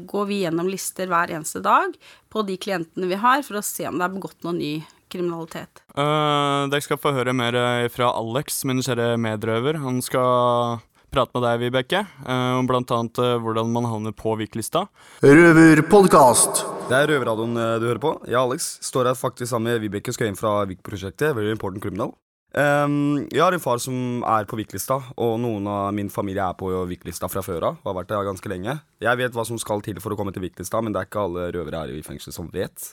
går 0.08 0.30
vi 0.30 0.40
gjennom 0.40 0.70
lister 0.72 1.10
hver 1.10 1.34
eneste 1.36 1.60
dag 1.64 1.92
på 2.32 2.44
de 2.48 2.56
klientene 2.56 3.10
vi 3.10 3.18
har, 3.20 3.44
for 3.44 3.60
å 3.60 3.64
se 3.64 3.84
om 3.90 4.00
det 4.00 4.06
er 4.08 4.14
begått 4.14 4.40
noen 4.46 4.62
ny 4.62 4.72
kriminalitet. 5.14 5.84
Uh, 5.94 6.66
dere 6.72 6.84
skal 6.84 7.00
få 7.00 7.14
høre 7.16 7.34
mer 7.36 7.56
fra 7.94 8.10
Alex, 8.18 8.62
min 8.68 8.82
kjære 8.84 9.14
medrøver. 9.20 9.78
Han 9.84 10.02
skal 10.04 10.82
prate 11.14 11.30
med 11.36 11.46
deg, 11.46 11.60
Vibeke, 11.62 12.02
uh, 12.26 12.58
om 12.58 12.68
bl.a. 12.68 12.82
Uh, 12.82 13.36
hvordan 13.44 13.70
man 13.74 13.88
havner 13.90 14.16
på 14.16 14.34
Vik-lista. 14.40 14.86
Røverpodkast. 15.22 16.64
Det 16.90 16.98
er 16.98 17.14
Røverradioen 17.14 17.56
du 17.80 17.88
hører 17.88 18.02
på. 18.02 18.16
Jeg, 18.26 18.40
Alex, 18.42 18.74
står 18.84 19.12
her 19.12 19.18
faktisk 19.18 19.52
sammen 19.54 19.72
med 19.72 19.80
Vibeke 19.84 20.12
Skøyen 20.12 20.36
fra 20.38 20.60
Vik-prosjektet. 20.68 21.32
Very 21.36 21.54
Important 21.54 21.82
Criminal. 21.84 22.12
Um, 22.54 23.24
jeg 23.34 23.42
har 23.42 23.54
en 23.54 23.62
far 23.62 23.80
som 23.82 24.22
er 24.30 24.44
på 24.46 24.54
Vik-lista, 24.60 25.00
og 25.18 25.32
noen 25.42 25.66
av 25.66 25.88
min 25.96 26.10
familie 26.12 26.44
er 26.44 26.58
på 26.58 26.68
Vik-lista 26.86 27.26
fra 27.30 27.42
før 27.42 27.70
av. 27.70 27.80
Og 27.82 27.90
har 27.90 27.96
vært 27.98 28.12
der 28.12 28.28
ganske 28.28 28.50
lenge. 28.52 28.76
Jeg 29.02 29.18
vet 29.18 29.34
hva 29.34 29.46
som 29.48 29.58
skal 29.58 29.82
til 29.82 29.98
for 30.02 30.14
å 30.14 30.18
komme 30.18 30.34
til 30.34 30.44
Vik-lista, 30.44 30.82
men 30.82 30.94
det 30.94 31.02
er 31.02 31.08
ikke 31.10 31.24
alle 31.26 31.48
røvere 31.56 31.82
her 31.82 31.96
i 31.96 32.04
fengsel 32.06 32.36
som 32.36 32.50
vet 32.54 32.92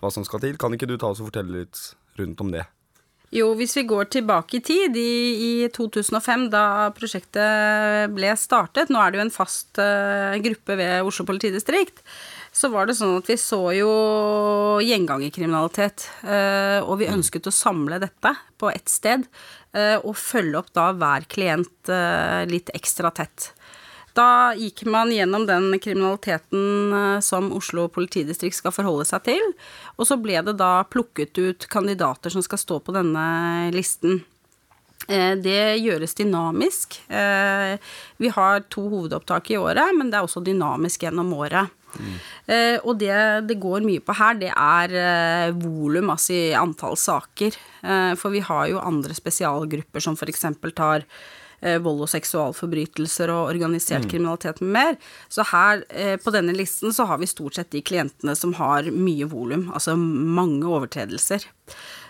hva 0.00 0.12
som 0.12 0.26
skal 0.26 0.42
til. 0.44 0.56
Kan 0.60 0.74
ikke 0.76 0.88
du 0.90 0.96
ta 0.98 1.12
oss 1.12 1.22
og 1.22 1.30
fortelle 1.30 1.64
litt 1.64 1.82
rundt 2.20 2.42
om 2.44 2.54
det? 2.54 2.64
Jo, 3.34 3.48
hvis 3.58 3.72
vi 3.74 3.82
går 3.90 4.06
tilbake 4.14 4.60
i 4.60 4.62
tid, 4.62 4.94
i, 4.94 5.64
i 5.64 5.68
2005, 5.74 6.46
da 6.52 6.92
prosjektet 6.94 8.12
ble 8.14 8.30
startet 8.38 8.92
Nå 8.94 9.00
er 9.00 9.10
det 9.10 9.18
jo 9.18 9.24
en 9.24 9.34
fast 9.34 9.80
uh, 9.82 10.36
gruppe 10.44 10.76
ved 10.78 11.02
Oslo 11.02 11.26
politidistrikt 11.26 12.04
så 12.54 12.68
var 12.70 12.86
det 12.86 12.94
sånn 12.94 13.16
at 13.18 13.26
vi 13.26 13.34
så 13.40 13.58
jo 13.74 13.90
gjengangerkriminalitet. 14.86 16.06
Uh, 16.22 16.86
og 16.86 17.00
vi 17.00 17.10
ønsket 17.10 17.50
å 17.50 17.54
samle 17.54 17.98
dette 18.02 18.36
på 18.60 18.70
ett 18.70 18.92
sted 18.92 19.26
Uh, 19.74 19.98
og 20.06 20.14
følge 20.14 20.60
opp 20.60 20.68
da 20.76 20.92
hver 20.94 21.24
klient 21.26 21.90
eh, 21.90 22.44
litt 22.46 22.68
ekstra 22.78 23.10
tett. 23.10 23.48
Da 24.14 24.54
gikk 24.54 24.84
man 24.86 25.10
gjennom 25.10 25.46
den 25.48 25.72
kriminaliteten 25.82 27.20
som 27.24 27.48
Oslo 27.56 27.88
politidistrikt 27.90 28.60
skal 28.60 28.74
forholde 28.74 29.06
seg 29.08 29.24
til, 29.26 29.48
og 29.98 30.06
så 30.06 30.14
ble 30.22 30.38
det 30.46 30.54
da 30.60 30.84
plukket 30.86 31.34
ut 31.40 31.66
kandidater 31.72 32.30
som 32.30 32.44
skal 32.46 32.60
stå 32.62 32.78
på 32.78 32.94
denne 32.94 33.24
listen. 33.74 34.22
Det 35.04 35.62
gjøres 35.82 36.14
dynamisk. 36.14 37.00
Vi 37.10 38.30
har 38.38 38.62
to 38.70 38.86
hovedopptak 38.86 39.50
i 39.50 39.58
året, 39.58 39.90
men 39.98 40.14
det 40.14 40.20
er 40.20 40.28
også 40.28 40.44
dynamisk 40.46 41.08
gjennom 41.08 41.34
året. 41.34 41.74
Mm. 41.94 42.14
Eh, 42.46 42.76
og 42.82 42.98
det 43.00 43.14
det 43.48 43.58
går 43.62 43.84
mye 43.86 44.02
på 44.02 44.16
her, 44.18 44.36
det 44.40 44.50
er 44.50 44.96
eh, 44.98 45.54
volum, 45.58 46.12
altså 46.14 46.34
i 46.34 46.42
antall 46.58 46.98
saker. 46.98 47.56
Eh, 47.82 48.12
for 48.18 48.34
vi 48.34 48.42
har 48.44 48.68
jo 48.72 48.82
andre 48.82 49.16
spesialgrupper 49.16 50.04
som 50.04 50.18
f.eks. 50.18 50.46
tar 50.74 51.04
eh, 51.04 51.16
vold 51.82 52.04
og 52.04 52.10
seksualforbrytelser 52.12 53.32
og 53.32 53.50
organisert 53.52 54.04
mm. 54.04 54.10
kriminalitet 54.12 54.60
med 54.62 54.74
mer. 54.76 54.98
Så 55.32 55.46
her 55.50 55.84
eh, 55.88 56.16
på 56.20 56.32
denne 56.34 56.54
listen 56.56 56.94
så 56.94 57.06
har 57.10 57.20
vi 57.22 57.30
stort 57.30 57.58
sett 57.58 57.72
de 57.74 57.82
klientene 57.84 58.36
som 58.38 58.54
har 58.58 58.90
mye 58.92 59.28
volum, 59.30 59.70
altså 59.74 59.96
mange 59.98 60.66
overtredelser. 60.68 61.46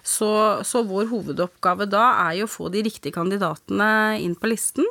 Så, 0.05 0.31
så, 0.69 0.83
vår 0.85 1.09
hovedoppgave 1.13 1.87
da 1.89 2.11
er 2.27 2.41
jo 2.41 2.49
å 2.49 2.55
få 2.55 2.69
de 2.73 2.83
riktige 2.85 3.15
kandidatene 3.15 4.19
inn 4.21 4.37
på 4.37 4.51
listen. 4.53 4.89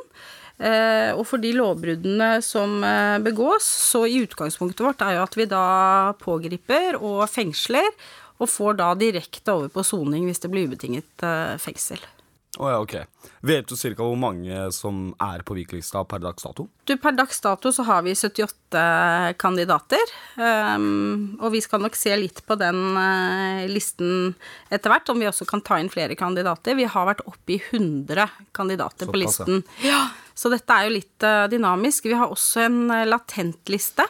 Eh, 0.58 1.10
og 1.14 1.24
for 1.26 1.42
de 1.42 1.50
lovbruddene 1.54 2.38
som 2.42 2.76
eh, 2.86 3.18
begås, 3.22 3.66
så 3.90 4.04
i 4.06 4.20
utgangspunktet 4.22 4.84
vårt 4.86 5.02
er 5.06 5.16
jo 5.18 5.24
at 5.26 5.38
vi 5.38 5.48
da 5.50 5.64
pågriper 6.22 6.98
og 7.00 7.24
fengsler, 7.30 7.90
og 8.42 8.50
får 8.50 8.78
da 8.80 8.90
direkte 8.98 9.54
over 9.54 9.70
på 9.70 9.84
soning 9.86 10.26
hvis 10.26 10.42
det 10.42 10.50
blir 10.50 10.66
ubetinget 10.66 11.26
eh, 11.26 11.54
fengsel. 11.62 12.02
Oh 12.58 12.70
ja, 12.70 12.78
ok. 12.78 12.94
Vet 13.40 13.68
du 13.68 13.76
ca. 13.76 13.90
hvor 13.98 14.16
mange 14.18 14.68
som 14.72 15.08
er 15.22 15.42
på 15.42 15.56
Wikileaks-lista 15.56 16.04
per 16.08 16.22
dags 16.22 16.44
dato? 16.46 16.68
Du, 16.86 16.94
Per 17.00 17.14
dags 17.16 17.40
dato 17.42 17.72
så 17.74 17.82
har 17.88 18.04
vi 18.06 18.14
78 18.14 19.34
kandidater. 19.40 20.12
Um, 20.38 21.34
og 21.40 21.52
vi 21.54 21.62
skal 21.64 21.82
nok 21.82 21.98
se 21.98 22.14
litt 22.16 22.44
på 22.46 22.56
den 22.60 22.80
uh, 22.94 23.64
listen 23.70 24.34
etter 24.70 24.92
hvert, 24.92 25.10
om 25.10 25.18
vi 25.18 25.28
også 25.30 25.48
kan 25.50 25.64
ta 25.66 25.80
inn 25.82 25.90
flere 25.92 26.14
kandidater. 26.18 26.78
Vi 26.78 26.86
har 26.86 27.10
vært 27.10 27.24
oppe 27.26 27.56
i 27.56 27.60
100 27.72 28.28
kandidater 28.54 29.08
så 29.08 29.14
på 29.14 29.22
listen. 29.24 29.64
Ja, 29.82 30.06
Så 30.34 30.50
dette 30.52 30.78
er 30.78 30.88
jo 30.88 30.96
litt 30.96 31.26
uh, 31.26 31.46
dynamisk. 31.50 32.06
Vi 32.06 32.18
har 32.18 32.30
også 32.30 32.68
en 32.68 32.84
uh, 32.92 33.02
latentliste. 33.08 34.06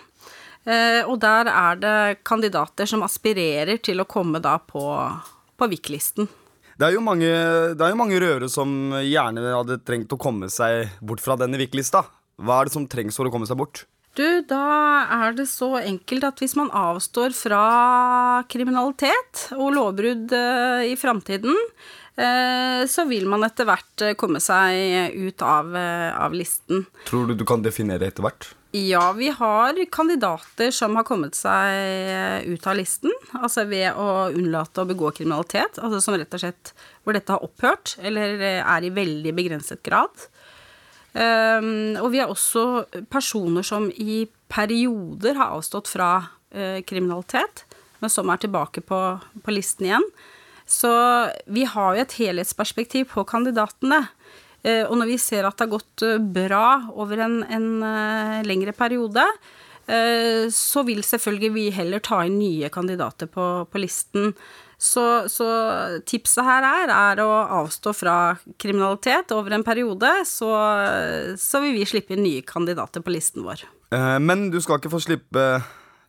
Uh, 0.65 1.03
og 1.09 1.19
der 1.25 1.49
er 1.53 1.81
det 1.81 1.99
kandidater 2.25 2.89
som 2.89 3.05
aspirerer 3.05 3.81
til 3.85 4.01
å 4.01 4.09
komme 4.09 4.41
da 4.45 4.59
på, 4.61 4.85
på 5.57 5.73
VIK-listen. 5.73 6.29
Det 6.75 6.88
er, 6.88 6.97
jo 6.97 7.02
mange, 7.07 7.28
det 7.78 7.83
er 7.85 7.93
jo 7.93 7.99
mange 8.00 8.19
røvere 8.19 8.50
som 8.50 8.69
gjerne 8.99 9.43
hadde 9.47 9.78
trengt 9.87 10.14
å 10.14 10.19
komme 10.19 10.49
seg 10.50 10.90
bort 11.07 11.23
fra 11.23 11.37
denne 11.38 11.61
VIK-lista. 11.61 12.02
Hva 12.43 12.61
er 12.61 12.66
det 12.66 12.75
som 12.75 12.87
trengs 12.90 13.19
for 13.19 13.31
å 13.31 13.33
komme 13.35 13.47
seg 13.47 13.61
bort? 13.61 13.85
Du, 14.14 14.26
da 14.47 14.64
er 15.11 15.35
det 15.35 15.49
så 15.50 15.73
enkelt 15.81 16.26
at 16.26 16.43
hvis 16.43 16.54
man 16.59 16.71
avstår 16.75 17.35
fra 17.35 17.62
kriminalitet 18.50 19.49
og 19.57 19.73
lovbrudd 19.75 20.35
uh, 20.35 20.83
i 20.87 20.95
framtiden, 20.99 21.54
uh, 22.19 22.83
så 22.90 23.07
vil 23.11 23.26
man 23.31 23.47
etter 23.47 23.66
hvert 23.66 24.07
uh, 24.07 24.12
komme 24.19 24.43
seg 24.43 25.14
ut 25.14 25.43
av, 25.47 25.75
av 25.75 26.35
listen. 26.35 26.87
Tror 27.11 27.31
du 27.31 27.35
du 27.38 27.47
kan 27.47 27.62
definere 27.62 28.11
etter 28.11 28.26
hvert? 28.26 28.50
Ja, 28.75 29.12
vi 29.14 29.28
har 29.31 29.78
kandidater 29.95 30.73
som 30.75 30.97
har 30.99 31.07
kommet 31.07 31.37
seg 31.38 32.49
ut 32.50 32.64
av 32.66 32.75
listen. 32.75 33.12
Altså 33.38 33.62
ved 33.71 33.95
å 33.95 34.33
unnlate 34.35 34.83
å 34.83 34.88
begå 34.88 35.12
kriminalitet. 35.14 35.78
Altså 35.78 36.00
som 36.02 36.16
rett 36.19 36.35
og 36.35 36.43
slett 36.43 36.73
hvor 37.04 37.14
dette 37.14 37.31
har 37.31 37.45
opphørt, 37.47 37.95
eller 38.02 38.35
er 38.43 38.87
i 38.87 38.90
veldig 38.90 39.35
begrenset 39.37 39.78
grad. 39.87 40.26
Um, 41.14 41.95
og 42.02 42.09
vi 42.11 42.19
har 42.19 42.33
også 42.33 43.04
personer 43.07 43.62
som 43.62 43.87
i 43.95 44.25
perioder 44.50 45.38
har 45.38 45.54
avstått 45.54 45.93
fra 45.93 46.11
uh, 46.26 46.81
kriminalitet, 46.83 47.62
men 48.02 48.11
som 48.11 48.26
er 48.35 48.43
tilbake 48.43 48.83
på, 48.83 49.00
på 49.38 49.54
listen 49.54 49.87
igjen. 49.87 50.09
Så 50.66 50.90
vi 51.47 51.62
har 51.71 51.95
jo 51.95 52.02
et 52.02 52.19
helhetsperspektiv 52.19 53.12
på 53.14 53.23
kandidatene. 53.31 54.09
Eh, 54.64 54.85
og 54.88 54.97
når 54.97 55.12
vi 55.12 55.21
ser 55.21 55.44
at 55.44 55.59
det 55.59 55.66
har 55.66 55.75
gått 55.75 56.04
eh, 56.06 56.16
bra 56.18 56.66
over 56.97 57.21
en, 57.26 57.42
en 57.44 57.68
eh, 57.85 58.40
lengre 58.49 58.75
periode, 58.76 59.28
så 59.85 60.80
vil 60.88 61.02
selvfølgelig 61.04 61.49
vi 61.52 61.62
heller 61.76 62.00
ta 62.00 62.23
inn 62.25 62.38
nye 62.40 62.71
kandidater 62.73 63.28
på, 63.28 63.42
på 63.68 63.80
listen. 63.83 64.30
Så, 64.80 65.02
så, 65.28 65.49
tipset 66.09 66.40
her 66.47 66.64
er, 66.64 66.88
er 66.88 67.21
å 67.21 67.28
avstå 67.59 67.92
fra 67.92 68.14
kriminalitet 68.56 69.35
over 69.37 69.52
en 69.52 69.66
periode, 69.66 70.09
så, 70.25 70.49
så 71.37 71.61
vil 71.61 71.76
vi 71.76 71.85
slippe 71.85 72.16
inn 72.16 72.25
nye 72.25 72.40
kandidater 72.49 73.04
på 73.04 73.12
listen 73.12 73.44
vår. 73.44 73.66
Men 74.25 74.49
du 74.49 74.56
skal 74.64 74.80
ikke 74.80 74.94
få 74.97 75.02
slippe 75.04 75.44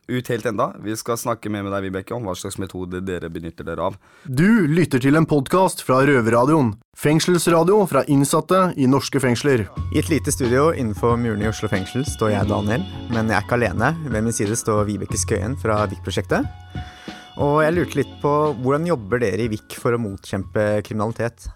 ut 0.08 0.28
helt 0.28 0.46
enda. 0.46 0.70
Vi 0.82 0.96
skal 0.96 1.18
snakke 1.18 1.50
mer 1.50 1.64
med 1.66 1.72
deg, 1.74 1.86
Vibeke, 1.88 2.14
om 2.14 2.26
hva 2.26 2.34
slags 2.38 2.58
metode 2.62 3.00
dere 3.04 3.30
benytter 3.32 3.66
dere 3.66 3.88
av. 3.90 3.96
Du 4.24 4.66
lytter 4.70 5.02
til 5.02 5.18
en 5.18 5.26
podkast 5.28 5.82
fra 5.86 6.02
Røverradioen. 6.06 6.74
Fengselsradio 6.96 7.82
fra 7.90 8.04
innsatte 8.10 8.70
i 8.80 8.88
norske 8.90 9.20
fengsler. 9.20 9.66
I 9.92 10.00
et 10.00 10.10
lite 10.12 10.32
studio 10.32 10.70
innenfor 10.72 11.18
murene 11.20 11.46
i 11.46 11.50
Oslo 11.50 11.68
fengsel 11.72 12.06
står 12.08 12.32
jeg, 12.36 12.50
Daniel. 12.52 12.86
Men 13.12 13.28
jeg 13.28 13.38
er 13.38 13.44
ikke 13.44 13.58
alene. 13.58 13.92
Ved 14.06 14.24
min 14.28 14.36
side 14.36 14.56
står 14.56 14.86
Vibeke 14.88 15.20
Skøyen 15.20 15.58
fra 15.60 15.82
VIK-prosjektet. 15.90 16.48
Og 17.42 17.60
jeg 17.60 17.76
lurte 17.76 17.98
litt 17.98 18.16
på 18.22 18.32
hvordan 18.62 18.88
jobber 18.88 19.20
dere 19.20 19.44
i 19.44 19.50
VIK 19.52 19.76
for 19.82 19.92
å 19.92 20.00
motkjempe 20.00 20.68
kriminalitet? 20.86 21.50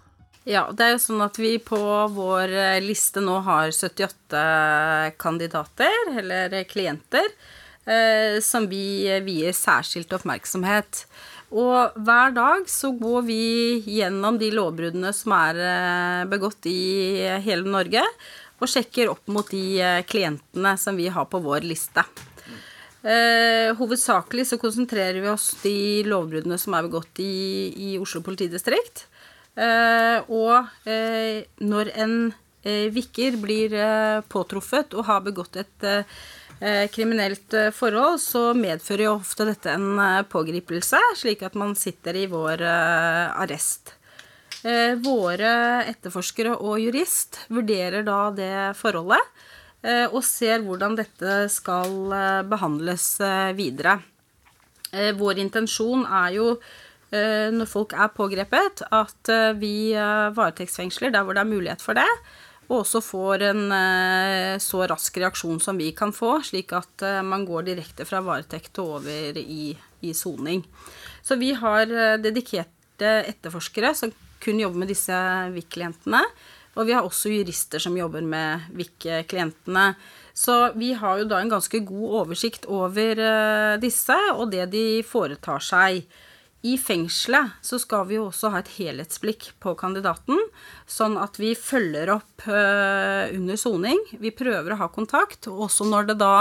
Ja, 0.49 0.67
det 0.73 0.85
er 0.85 0.95
jo 0.95 1.01
sånn 1.03 1.23
at 1.23 1.37
vi 1.39 1.55
på 1.63 1.79
vår 2.13 2.53
liste 2.83 3.23
nå 3.23 3.39
har 3.47 3.71
78 3.73 5.15
kandidater, 5.21 5.95
eller 6.19 6.63
klienter. 6.69 7.29
Eh, 7.91 8.39
som 8.45 8.69
vi 8.71 9.03
vier 9.25 9.55
særskilt 9.57 10.13
oppmerksomhet. 10.15 11.05
Og 11.51 11.97
hver 11.99 12.35
dag 12.37 12.69
så 12.71 12.93
går 12.95 13.25
vi 13.27 13.43
gjennom 13.97 14.37
de 14.39 14.53
lovbruddene 14.55 15.11
som 15.17 15.35
er 15.35 15.59
eh, 15.59 16.29
begått 16.31 16.69
i 16.71 17.27
hele 17.43 17.67
Norge, 17.67 18.05
og 18.61 18.71
sjekker 18.71 19.11
opp 19.11 19.27
mot 19.33 19.49
de 19.51 19.81
eh, 19.83 20.03
klientene 20.07 20.77
som 20.79 20.99
vi 21.01 21.09
har 21.11 21.27
på 21.27 21.41
vår 21.43 21.67
liste. 21.67 22.05
Eh, 23.03 23.73
hovedsakelig 23.75 24.45
så 24.53 24.61
konsentrerer 24.61 25.19
vi 25.25 25.33
oss 25.33 25.55
de 25.65 26.05
lovbruddene 26.07 26.61
som 26.61 26.77
er 26.77 26.87
begått 26.87 27.23
i, 27.25 27.33
i 27.75 27.97
Oslo 27.99 28.23
politidistrikt. 28.23 29.09
Eh, 29.59 30.21
og 30.31 30.87
eh, 30.87 31.43
når 31.59 31.91
en 31.99 32.15
vikker 32.93 33.39
blir 33.41 33.73
påtruffet 34.29 34.93
og 34.93 35.07
har 35.09 35.23
begått 35.25 35.57
et 35.57 35.87
Eh, 35.91 36.05
kriminelt 36.93 37.55
eh, 37.57 37.71
forhold, 37.73 38.19
så 38.21 38.51
medfører 38.55 39.07
jo 39.07 39.15
ofte 39.19 39.47
dette 39.49 39.73
en 39.73 39.95
eh, 39.99 40.23
pågripelse, 40.29 41.01
slik 41.17 41.43
at 41.47 41.57
man 41.57 41.73
sitter 41.79 42.17
i 42.21 42.27
vår 42.31 42.63
arrest. 42.67 43.95
Våre 45.01 45.51
etterforskere 45.89 46.53
og 46.61 46.75
jurist 46.83 47.39
vurderer 47.49 48.03
da 48.05 48.19
det 48.37 48.51
forholdet. 48.77 49.23
eh, 49.83 50.05
og 50.13 50.21
ser 50.27 50.61
hvordan 50.67 50.99
dette 50.99 51.47
skal 51.49 52.13
eh, 52.13 52.43
behandles 52.45 53.07
eh, 53.25 53.53
videre. 53.57 53.95
Eh, 54.93 55.13
Vår 55.17 55.39
intensjon 55.41 56.05
er 56.05 56.35
jo 56.37 56.47
eh, 57.13 57.49
når 57.55 57.71
folk 57.71 57.95
er 57.97 58.13
pågrepet, 58.13 58.83
at 58.93 59.33
eh, 59.33 59.53
vi 59.57 59.93
eh, 59.97 60.29
varetektsfengsler 60.37 61.15
der 61.15 61.25
hvor 61.25 61.39
det 61.39 61.45
er 61.47 61.55
mulighet 61.55 61.81
for 61.81 61.97
det, 61.97 62.09
og 62.71 62.85
også 62.85 63.01
får 63.03 63.43
en 63.49 63.65
eh, 63.75 64.57
så 64.63 64.85
rask 64.87 65.17
reaksjon 65.19 65.59
som 65.63 65.79
vi 65.81 65.91
kan 65.97 66.15
få, 66.15 66.37
slik 66.47 66.71
at 66.79 67.03
eh, 67.03 67.19
man 67.27 67.43
går 67.49 67.67
direkte 67.67 68.07
fra 68.07 68.23
varetekt 68.23 68.79
og 68.79 69.01
over 69.01 69.41
i 69.43 69.75
i 70.01 70.15
soning. 70.17 70.63
Så 71.21 71.37
vi 71.37 71.51
har 71.53 71.91
eh, 71.91 72.17
dedikerte 72.23 73.11
etterforskere 73.27 73.91
som 73.99 74.15
kun 74.41 74.63
jobber 74.63 74.85
med 74.85 74.89
disse 74.89 75.19
VIK-klientene. 75.53 76.23
Og 76.79 76.87
vi 76.87 76.95
har 76.95 77.05
også 77.05 77.33
jurister 77.35 77.83
som 77.83 77.99
jobber 77.99 78.23
med 78.25 78.71
VIK-klientene. 78.79 79.91
Så 80.33 80.71
vi 80.79 80.95
har 80.97 81.19
jo 81.21 81.27
da 81.29 81.43
en 81.43 81.51
ganske 81.51 81.83
god 81.85 82.17
oversikt 82.23 82.65
over 82.71 83.19
disse 83.83 84.17
og 84.31 84.55
det 84.55 84.71
de 84.73 84.85
foretar 85.05 85.61
seg. 85.61 86.07
I 86.63 86.75
fengselet 86.79 87.57
så 87.65 87.79
skal 87.81 88.05
vi 88.11 88.19
jo 88.19 88.27
også 88.29 88.51
ha 88.53 88.61
et 88.61 88.73
helhetsblikk 88.75 89.47
på 89.65 89.73
kandidaten, 89.81 90.37
sånn 90.85 91.17
at 91.17 91.39
vi 91.41 91.55
følger 91.57 92.13
opp 92.19 92.45
eh, 92.45 93.33
under 93.33 93.57
soning. 93.57 94.03
Vi 94.21 94.33
prøver 94.37 94.75
å 94.75 94.81
ha 94.83 94.91
kontakt, 94.93 95.49
også 95.49 95.89
når 95.89 96.11
det 96.11 96.19
da 96.21 96.35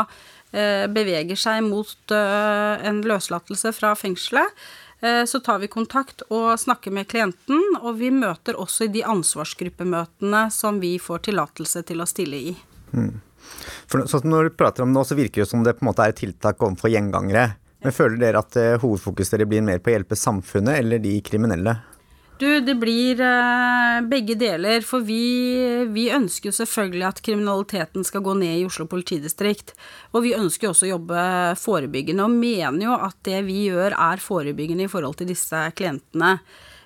eh, 0.51 0.89
beveger 0.91 1.39
seg 1.39 1.63
mot 1.63 2.11
eh, 2.11 2.83
en 2.89 2.99
løslatelse 3.07 3.71
fra 3.77 3.95
fengselet, 3.95 4.67
så 4.99 5.39
tar 5.39 5.61
vi 5.61 5.69
kontakt 5.71 6.25
og 6.27 6.57
snakker 6.59 6.91
med 6.91 7.07
klienten, 7.07 7.61
og 7.79 8.01
vi 8.01 8.09
møter 8.11 8.57
også 8.59 8.89
i 8.89 8.91
de 8.91 9.05
ansvarsgruppemøtene 9.07 10.41
som 10.51 10.81
vi 10.83 10.97
får 10.99 11.21
tillatelse 11.29 11.85
til 11.87 12.03
å 12.03 12.07
stille 12.09 12.41
i. 12.49 12.51
For 13.87 14.03
sånn 14.11 14.27
når 14.27 14.49
du 14.49 14.57
prater 14.59 14.83
om 14.83 14.91
det 14.97 15.05
så 15.07 15.15
virker 15.15 15.45
det 15.45 15.47
som 15.53 15.63
det 15.63 15.77
på 15.77 15.85
en 15.85 15.91
måte 15.93 16.03
er 16.03 16.11
et 16.11 16.19
tiltak 16.19 16.59
overfor 16.59 16.91
gjengangere. 16.91 17.45
Men 17.83 17.95
føler 17.95 18.19
dere 18.19 18.41
at 18.43 18.57
eh, 18.59 18.75
hovedfokuset 18.81 19.37
dere 19.37 19.47
blir 19.49 19.63
mer 19.63 19.79
på 19.79 19.91
å 19.91 19.95
hjelpe 19.95 20.17
samfunnet 20.19 20.81
eller 20.81 20.99
de 21.03 21.15
kriminelle? 21.23 21.77
Du, 22.39 22.47
det 22.63 22.75
blir 22.79 23.19
eh, 23.19 23.97
begge 24.07 24.37
deler, 24.39 24.83
for 24.87 25.03
vi, 25.03 25.83
vi 25.91 26.05
ønsker 26.15 26.47
jo 26.47 26.55
selvfølgelig 26.55 27.05
at 27.09 27.21
kriminaliteten 27.23 28.05
skal 28.07 28.23
gå 28.23 28.37
ned 28.39 28.61
i 28.61 28.65
Oslo 28.67 28.87
politidistrikt. 28.87 29.73
Og 30.15 30.23
vi 30.23 30.31
ønsker 30.37 30.67
jo 30.67 30.71
også 30.71 30.87
å 30.87 30.93
jobbe 30.93 31.23
forebyggende, 31.59 32.23
og 32.23 32.39
mener 32.39 32.85
jo 32.85 32.95
at 32.95 33.19
det 33.27 33.43
vi 33.47 33.65
gjør 33.67 33.95
er 33.95 34.23
forebyggende 34.23 34.87
i 34.87 34.91
forhold 34.91 35.19
til 35.19 35.31
disse 35.33 35.65
klientene. 35.75 36.37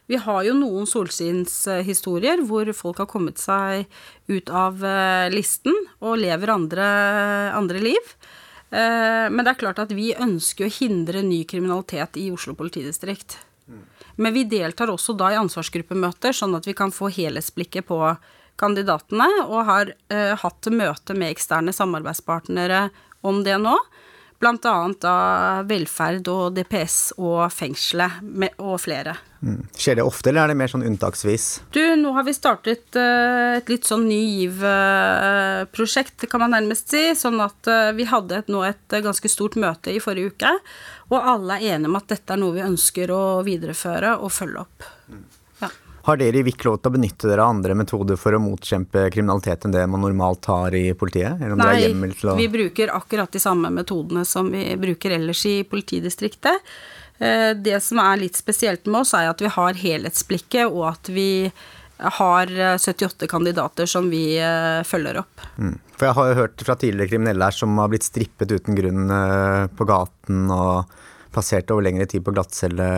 Vi 0.09 0.17
har 0.19 0.41
jo 0.43 0.55
noen 0.57 0.89
solskinnshistorier 0.89 2.41
hvor 2.49 2.67
folk 2.75 3.03
har 3.03 3.11
kommet 3.13 3.37
seg 3.41 3.85
ut 4.33 4.49
av 4.49 4.81
eh, 4.81 5.29
listen 5.33 5.77
og 6.01 6.17
lever 6.21 6.53
andre, 6.57 6.87
andre 7.53 7.85
liv. 7.91 8.15
Eh, 8.73 9.29
Men 9.29 9.45
det 9.45 9.53
er 9.53 9.61
klart 9.61 9.81
at 9.83 9.91
vi 9.93 10.11
ønsker 10.17 10.65
å 10.65 10.75
hindre 10.81 11.21
ny 11.21 11.43
kriminalitet 11.45 12.17
i 12.17 12.31
Oslo 12.33 12.55
politidistrikt. 12.57 13.37
Men 14.15 14.33
vi 14.33 14.43
deltar 14.45 14.91
også 14.93 15.15
da 15.17 15.31
i 15.33 15.39
ansvarsgruppemøter, 15.39 16.35
sånn 16.35 16.53
at 16.57 16.67
vi 16.67 16.75
kan 16.77 16.91
få 16.93 17.09
helhetsblikket 17.13 17.87
på 17.89 17.99
kandidatene, 18.61 19.25
og 19.47 19.65
har 19.65 19.93
eh, 20.13 20.33
hatt 20.37 20.69
møte 20.69 21.15
med 21.17 21.33
eksterne 21.33 21.73
samarbeidspartnere 21.73 22.89
om 23.25 23.41
det 23.45 23.57
nå. 23.61 23.73
Blant 24.43 24.65
annet 24.67 25.05
velferd 25.69 26.27
og 26.27 26.57
DPS 26.57 26.97
og 27.15 27.45
fengselet 27.53 28.19
med, 28.27 28.57
og 28.59 28.81
flere. 28.83 29.15
Mm. 29.43 29.65
Skjer 29.75 29.97
det 29.99 30.03
ofte, 30.07 30.29
eller 30.29 30.45
er 30.45 30.53
det 30.53 30.55
mer 30.61 30.71
sånn 30.71 30.85
unntaksvis? 30.87 31.45
Du, 31.75 31.81
nå 31.99 32.13
har 32.15 32.23
vi 32.23 32.33
startet 32.35 32.95
uh, 32.95 33.57
et 33.57 33.67
litt 33.71 33.83
sånn 33.87 34.05
Ny 34.07 34.19
giv-prosjekt, 34.37 36.23
kan 36.31 36.45
man 36.45 36.55
nærmest 36.55 36.93
si. 36.93 37.03
Sånn 37.19 37.41
at 37.43 37.67
uh, 37.67 37.91
vi 37.97 38.07
hadde 38.07 38.39
et, 38.39 38.51
nå 38.51 38.63
et 38.67 38.95
eh, 38.95 39.03
ganske 39.03 39.29
stort 39.31 39.57
møte 39.59 39.91
i 39.91 39.99
forrige 40.03 40.31
uke. 40.31 40.51
Og 41.11 41.19
alle 41.19 41.59
er 41.59 41.75
enige 41.75 41.91
om 41.91 41.99
at 41.99 42.07
dette 42.15 42.31
er 42.33 42.39
noe 42.39 42.55
vi 42.55 42.63
ønsker 42.63 43.11
å 43.11 43.43
videreføre 43.43 44.15
og 44.23 44.31
følge 44.31 44.63
opp. 44.63 44.87
Har 46.03 46.17
dere 46.19 46.41
i 46.41 46.43
VIK 46.43 46.65
lov 46.67 46.79
til 46.81 46.91
å 46.91 46.93
benytte 46.97 47.29
dere 47.29 47.45
av 47.45 47.53
andre 47.53 47.75
metoder 47.79 48.17
for 48.19 48.35
å 48.35 48.41
motkjempe 48.43 49.05
kriminalitet 49.13 49.63
enn 49.63 49.75
det 49.75 49.85
man 49.87 50.03
normalt 50.03 50.49
har 50.51 50.75
i 50.75 50.89
politiet? 50.99 51.37
Eller 51.39 51.55
om 51.55 51.61
det 51.61 51.67
Nei, 51.69 52.09
å 52.27 52.35
vi 52.35 52.49
bruker 52.51 52.91
akkurat 52.91 53.31
de 53.31 53.39
samme 53.39 53.71
metodene 53.71 54.25
som 54.27 54.49
vi 54.51 54.65
bruker 54.79 55.15
ellers 55.15 55.45
i 55.47 55.61
politidistriktet. 55.63 56.73
Eh, 57.23 57.53
Det 57.55 57.79
som 57.83 58.03
er 58.03 58.19
litt 58.25 58.35
spesielt 58.35 58.85
med 58.85 59.05
oss, 59.05 59.13
er 59.15 59.31
at 59.31 59.39
vi 59.39 59.47
har 59.47 59.79
helhetsblikket, 59.79 60.67
og 60.67 60.89
at 60.91 61.07
vi 61.07 61.53
har 62.19 62.51
eh, 62.51 62.75
78 62.77 63.27
kandidater 63.31 63.85
som 63.85 64.09
vi 64.11 64.35
eh, 64.35 64.83
følger 64.83 65.23
opp. 65.23 65.47
Mm. 65.57 65.79
For 65.95 66.09
jeg 66.09 66.17
har 66.19 66.29
jo 66.29 66.39
hørt 66.41 66.67
fra 66.67 66.75
tidligere 66.75 67.15
kriminelle 67.15 67.47
her 67.47 67.55
som 67.55 67.79
har 67.79 67.91
blitt 67.91 68.07
strippet 68.07 68.51
uten 68.51 68.75
grunn 68.75 69.07
eh, 69.07 69.67
på 69.71 69.87
gaten 69.87 70.49
og 70.51 70.91
plassert 71.33 71.71
over 71.71 71.87
lengre 71.87 72.11
tid 72.11 72.25
på 72.25 72.33
glattcelle 72.35 72.89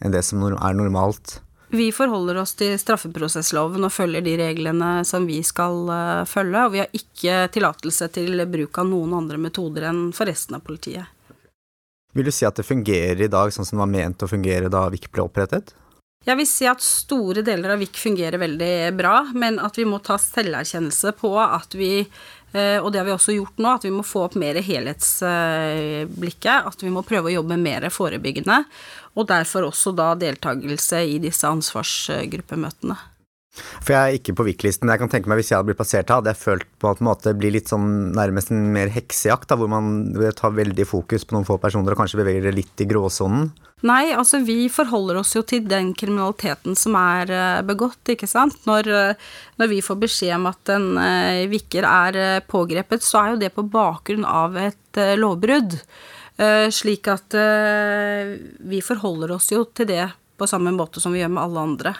enn 0.00 0.14
det 0.14 0.24
som 0.26 0.42
er 0.48 0.76
normalt. 0.76 1.42
Vi 1.74 1.88
forholder 1.92 2.36
oss 2.38 2.52
til 2.54 2.76
straffeprosessloven 2.78 3.82
og 3.82 3.90
følger 3.90 4.22
de 4.22 4.36
reglene 4.38 5.00
som 5.02 5.24
vi 5.26 5.40
skal 5.42 5.88
eh, 5.90 6.20
følge, 6.30 6.60
og 6.60 6.70
vi 6.70 6.82
har 6.84 6.92
ikke 6.94 7.48
tillatelse 7.56 8.06
til 8.14 8.44
bruk 8.46 8.78
av 8.78 8.86
noen 8.86 9.16
andre 9.18 9.40
metoder 9.42 9.88
enn 9.90 10.04
for 10.14 10.30
resten 10.30 10.54
av 10.54 10.62
politiet. 10.62 11.10
Vil 12.14 12.28
du 12.28 12.30
si 12.30 12.46
at 12.46 12.54
det 12.54 12.68
fungerer 12.68 13.24
i 13.26 13.30
dag 13.32 13.50
sånn 13.50 13.66
som 13.66 13.80
det 13.80 13.82
var 13.82 13.90
ment 13.90 14.22
å 14.22 14.30
fungere 14.30 14.70
da 14.70 14.84
VIK 14.92 15.10
ble 15.10 15.24
opprettet? 15.26 15.74
Jeg 16.24 16.38
vil 16.38 16.46
si 16.46 16.68
at 16.70 16.80
store 16.80 17.42
deler 17.44 17.74
av 17.74 17.82
VIK 17.82 17.98
fungerer 18.00 18.40
veldig 18.40 18.74
bra, 18.94 19.16
men 19.34 19.58
at 19.58 19.74
vi 19.76 19.84
må 19.88 19.98
ta 19.98 20.14
selverkjennelse 20.22 21.16
på 21.18 21.34
at 21.42 21.74
vi, 21.74 22.04
og 22.54 22.92
det 22.92 23.00
har 23.00 23.08
vi 23.08 23.14
også 23.14 23.34
gjort 23.34 23.58
nå, 23.58 23.70
at 23.74 23.84
vi 23.86 23.90
må 23.90 24.02
få 24.06 24.20
opp 24.28 24.36
mer 24.38 24.54
helhetsblikket, 24.62 26.68
at 26.70 26.84
vi 26.84 26.92
må 26.94 27.02
prøve 27.06 27.32
å 27.32 27.36
jobbe 27.40 27.56
mer 27.58 27.88
forebyggende, 27.90 28.60
og 29.18 29.26
derfor 29.30 29.66
også 29.70 29.90
da 29.98 30.12
deltakelse 30.18 31.02
i 31.02 31.18
disse 31.22 31.50
ansvarsgruppemøtene. 31.50 32.96
For 33.54 33.94
jeg 33.94 34.00
er 34.00 34.18
ikke 34.18 34.34
på 34.38 34.46
VIK-listen, 34.48 34.86
men 34.86 34.96
jeg 34.96 35.04
kan 35.04 35.12
tenke 35.12 35.30
meg 35.30 35.38
hvis 35.40 35.52
jeg 35.52 35.58
hadde 35.58 35.68
blitt 35.70 35.78
plassert 35.78 36.10
her, 36.10 36.20
hadde 36.20 36.32
jeg 36.32 36.42
følt 36.42 36.66
på 36.82 36.90
en 36.90 37.06
måte 37.06 37.34
blir 37.38 37.54
litt 37.54 37.70
sånn 37.70 38.14
nærmest 38.16 38.50
en 38.50 38.64
mer 38.74 38.90
heksejakt, 38.90 39.46
da, 39.50 39.58
hvor 39.60 39.70
man 39.70 40.10
tar 40.38 40.56
veldig 40.56 40.86
fokus 40.88 41.26
på 41.26 41.36
noen 41.36 41.46
få 41.46 41.60
personer 41.62 41.94
og 41.94 42.02
kanskje 42.02 42.22
beveger 42.22 42.48
det 42.48 42.56
litt 42.58 42.82
i 42.82 42.88
gråsonen. 42.90 43.52
Nei, 43.84 44.14
altså 44.16 44.38
vi 44.40 44.70
forholder 44.72 45.18
oss 45.20 45.34
jo 45.36 45.42
til 45.44 45.66
den 45.68 45.90
kriminaliteten 45.98 46.76
som 46.78 46.96
er 46.96 47.30
eh, 47.34 47.62
begått, 47.68 48.00
ikke 48.14 48.28
sant. 48.30 48.56
Når, 48.68 48.88
eh, 48.88 49.30
når 49.60 49.70
vi 49.74 49.82
får 49.84 49.98
beskjed 50.06 50.36
om 50.38 50.48
at 50.48 50.72
en 50.72 50.86
eh, 51.02 51.44
vikker 51.52 51.84
er 51.84 52.40
pågrepet, 52.48 53.04
så 53.04 53.20
er 53.20 53.34
jo 53.34 53.42
det 53.42 53.52
på 53.52 53.66
bakgrunn 53.68 54.24
av 54.24 54.56
et 54.60 55.02
lovbrudd. 55.18 55.80
Slik 56.74 57.06
at 57.10 57.34
vi 57.34 58.78
forholder 58.82 59.32
oss 59.36 59.52
jo 59.52 59.60
til 59.70 59.86
det 59.86 60.06
på 60.38 60.48
samme 60.50 60.72
måte 60.74 61.02
som 61.02 61.14
vi 61.14 61.20
gjør 61.20 61.30
med 61.34 61.42
alle 61.44 61.62
andre. 61.68 61.92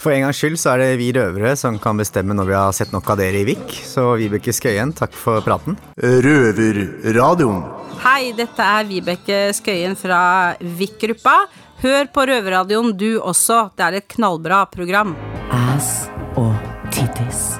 For 0.00 0.14
en 0.14 0.22
gangs 0.24 0.38
skyld 0.40 0.56
så 0.56 0.70
er 0.72 0.80
det 0.80 0.92
vi 0.96 1.10
røvere 1.12 1.52
som 1.60 1.76
kan 1.80 1.98
bestemme 2.00 2.32
når 2.32 2.46
vi 2.48 2.54
har 2.56 2.72
sett 2.72 2.92
nok 2.94 3.10
av 3.12 3.18
dere 3.20 3.42
i 3.42 3.44
VIK, 3.44 3.74
så 3.84 4.14
Vibeke 4.16 4.52
Skøyen, 4.56 4.94
takk 4.96 5.12
for 5.12 5.44
praten. 5.44 5.76
Røverradioen. 6.00 7.60
Hei, 8.00 8.30
dette 8.32 8.64
er 8.64 8.86
Vibeke 8.88 9.40
Skøyen 9.58 9.92
fra 10.00 10.20
VIK-gruppa. 10.56 11.34
Hør 11.82 12.08
på 12.14 12.24
Røverradioen 12.30 12.94
du 12.96 13.18
også, 13.18 13.66
det 13.76 13.84
er 13.84 13.98
et 13.98 14.08
knallbra 14.14 14.62
program. 14.72 15.12
Ass 15.52 16.08
og 16.40 16.56
tittis. 16.96 17.58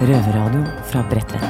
Røverradioen 0.00 0.64
fra 0.88 1.04
Bredtvet. 1.12 1.44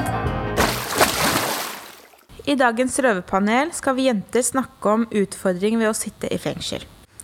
I 2.43 2.57
dagens 2.59 2.99
røverpanel 2.99 3.71
skal 3.73 3.95
vi 3.95 4.09
jenter 4.09 4.43
snakke 4.43 4.97
om 4.99 5.07
utfordring 5.15 5.79
ved 5.79 5.93
å 5.93 5.95
sitte 5.95 6.27
i 6.27 6.37
fengsel. 6.43 6.83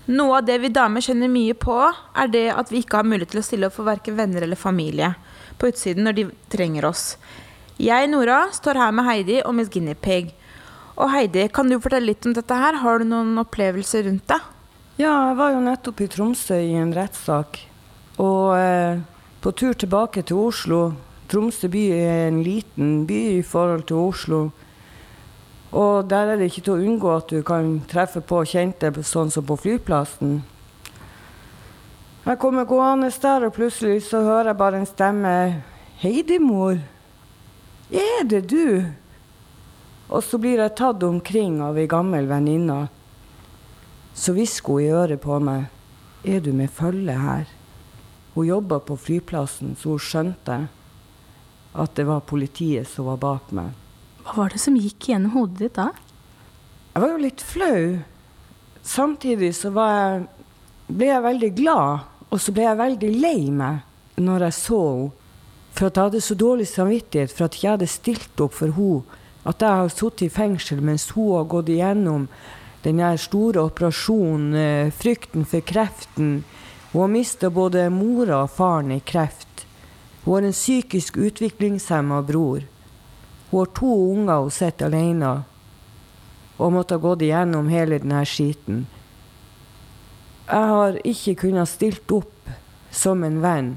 Noe 0.09 0.39
av 0.39 0.45
det 0.47 0.57
vi 0.63 0.71
damer 0.73 1.03
kjenner 1.05 1.29
mye 1.29 1.53
på, 1.53 1.75
er 2.17 2.31
det 2.33 2.47
at 2.55 2.71
vi 2.73 2.81
ikke 2.81 3.01
har 3.01 3.07
mulighet 3.07 3.35
til 3.35 3.41
å 3.41 3.45
stille 3.45 3.67
opp 3.69 3.75
for 3.77 3.85
verken 3.85 4.17
venner 4.17 4.41
eller 4.41 4.57
familie 4.57 5.13
på 5.61 5.69
utsiden 5.69 6.07
når 6.07 6.17
de 6.17 6.25
trenger 6.49 6.87
oss. 6.89 7.03
Jeg, 7.81 8.09
Nora, 8.09 8.47
står 8.53 8.79
her 8.81 8.95
med 8.97 9.05
Heidi 9.05 9.41
og 9.45 9.53
Miss 9.57 9.69
Guinea 9.73 9.97
Pig. 9.97 10.33
Og 10.97 11.09
Heidi, 11.13 11.47
kan 11.53 11.69
du 11.69 11.77
fortelle 11.81 12.11
litt 12.11 12.25
om 12.25 12.33
dette 12.33 12.57
her? 12.57 12.79
Har 12.81 13.01
du 13.01 13.07
noen 13.09 13.37
opplevelser 13.41 14.07
rundt 14.09 14.27
det? 14.29 14.39
Ja, 14.99 15.13
jeg 15.29 15.37
var 15.39 15.53
jo 15.53 15.61
nettopp 15.65 16.01
i 16.03 16.09
Tromsø 16.11 16.57
i 16.61 16.75
en 16.77 16.91
rettssak. 16.93 17.61
Og 18.21 18.57
eh, 18.57 18.99
på 19.41 19.53
tur 19.57 19.77
tilbake 19.77 20.25
til 20.27 20.41
Oslo. 20.49 20.81
Tromsø 21.31 21.69
by 21.71 21.85
er 21.95 22.27
en 22.27 22.41
liten 22.45 23.05
by 23.09 23.21
i 23.37 23.45
forhold 23.45 23.87
til 23.89 24.01
Oslo. 24.01 24.41
Og 25.71 26.09
der 26.09 26.33
er 26.33 26.39
det 26.39 26.49
ikke 26.51 26.65
til 26.65 26.73
å 26.73 26.83
unngå 26.83 27.11
at 27.15 27.29
du 27.31 27.41
kan 27.47 27.77
treffe 27.87 28.19
på 28.19 28.43
kjente, 28.43 28.91
sånn 29.07 29.31
som 29.31 29.45
på 29.47 29.55
flyplassen. 29.55 30.41
Jeg 32.25 32.37
kommer 32.37 32.67
gående 32.69 33.09
der, 33.21 33.47
og 33.47 33.55
plutselig 33.55 34.03
så 34.05 34.21
hører 34.21 34.51
jeg 34.51 34.57
bare 34.57 34.81
en 34.81 34.85
stemme. 34.85 35.63
'Heidi, 36.01 36.39
mor. 36.39 36.77
Er 37.91 38.23
det 38.23 38.49
du?' 38.49 38.91
Og 40.09 40.23
så 40.23 40.37
blir 40.37 40.59
jeg 40.59 40.75
tatt 40.75 41.03
omkring 41.03 41.61
av 41.61 41.77
ei 41.77 41.87
gammel 41.87 42.27
venninne. 42.27 42.89
Så 44.13 44.33
hvisker 44.33 44.73
hun 44.73 44.81
i 44.81 44.91
øret 44.91 45.21
på 45.21 45.39
meg. 45.39 45.65
'Er 46.25 46.39
du 46.39 46.51
med 46.53 46.69
følge 46.69 47.13
her?' 47.13 47.47
Hun 48.35 48.47
jobba 48.47 48.79
på 48.79 48.95
flyplassen, 48.95 49.75
så 49.75 49.89
hun 49.89 49.99
skjønte. 49.99 50.67
at 51.73 51.95
det 51.95 52.03
var 52.03 52.19
politiet 52.19 52.87
som 52.87 53.05
var 53.05 53.17
bak 53.17 53.51
meg. 53.51 53.71
Hva 54.21 54.35
var 54.37 54.53
det 54.53 54.61
som 54.61 54.77
gikk 54.77 55.09
gjennom 55.09 55.33
hodet 55.33 55.63
ditt 55.63 55.77
da? 55.79 55.89
Jeg 56.93 57.01
var 57.01 57.13
jo 57.13 57.23
litt 57.23 57.41
flau. 57.41 57.81
Samtidig 58.85 59.51
så 59.57 59.71
jeg, 59.73 60.27
ble 60.91 61.09
jeg 61.09 61.25
veldig 61.25 61.49
glad, 61.57 62.05
og 62.29 62.41
så 62.41 62.53
ble 62.53 62.67
jeg 62.67 62.79
veldig 62.81 63.11
lei 63.17 63.49
meg 63.55 64.21
når 64.21 64.47
jeg 64.47 64.57
så 64.59 64.83
henne. 64.91 65.17
For 65.71 65.87
at 65.87 65.95
jeg 65.95 66.09
hadde 66.09 66.19
så 66.19 66.35
dårlig 66.35 66.65
samvittighet 66.67 67.31
for 67.31 67.47
at 67.47 67.55
jeg 67.61 67.71
hadde 67.71 67.87
stilt 67.87 68.41
opp 68.43 68.57
for 68.57 68.75
henne. 68.75 69.19
At 69.47 69.63
jeg 69.63 69.79
har 69.79 69.87
sittet 69.89 70.25
i 70.27 70.33
fengsel 70.33 70.81
mens 70.85 71.07
hun 71.15 71.31
har 71.37 71.47
gått 71.49 71.71
igjennom 71.71 72.27
den 72.83 72.99
store 73.17 73.63
operasjonen, 73.63 74.53
eh, 74.53 74.91
frykten 74.91 75.45
for 75.45 75.61
kreften. 75.61 76.43
Hun 76.91 77.01
har 77.01 77.07
mista 77.07 77.49
både 77.49 77.89
mora 77.89 78.43
og 78.43 78.51
faren 78.51 78.91
i 78.91 78.99
kreft. 78.99 79.65
Hun 80.25 80.33
har 80.33 80.47
en 80.49 80.53
psykisk 80.53 81.17
utviklingshemma 81.17 82.21
bror. 82.21 82.67
Hun 83.51 83.59
har 83.59 83.71
to 83.75 83.93
unger 84.13 84.45
hun 84.45 84.51
sitter 84.51 84.87
alene 84.87 85.31
og 86.61 86.73
måtte 86.73 86.95
ha 86.95 87.03
gått 87.03 87.23
igjennom 87.25 87.69
hele 87.71 87.99
denne 87.99 88.21
skiten. 88.25 88.85
Jeg 90.47 90.67
har 90.71 90.99
ikke 91.07 91.37
kunnet 91.45 91.69
stilt 91.69 92.11
opp 92.15 92.51
som 92.91 93.23
en 93.23 93.39
venn. 93.43 93.71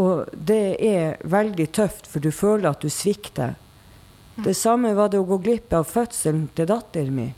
Og 0.00 0.28
det 0.32 0.76
er 0.80 1.18
veldig 1.24 1.68
tøft, 1.76 2.08
for 2.08 2.24
du 2.24 2.32
føler 2.32 2.70
at 2.70 2.84
du 2.84 2.90
svikter. 2.90 3.54
Det 4.34 4.54
samme 4.56 4.94
var 4.96 5.12
det 5.12 5.20
å 5.20 5.28
gå 5.28 5.38
glipp 5.44 5.72
av 5.76 5.88
fødselen 5.88 6.46
til 6.56 6.68
datteren 6.70 7.16
min. 7.16 7.34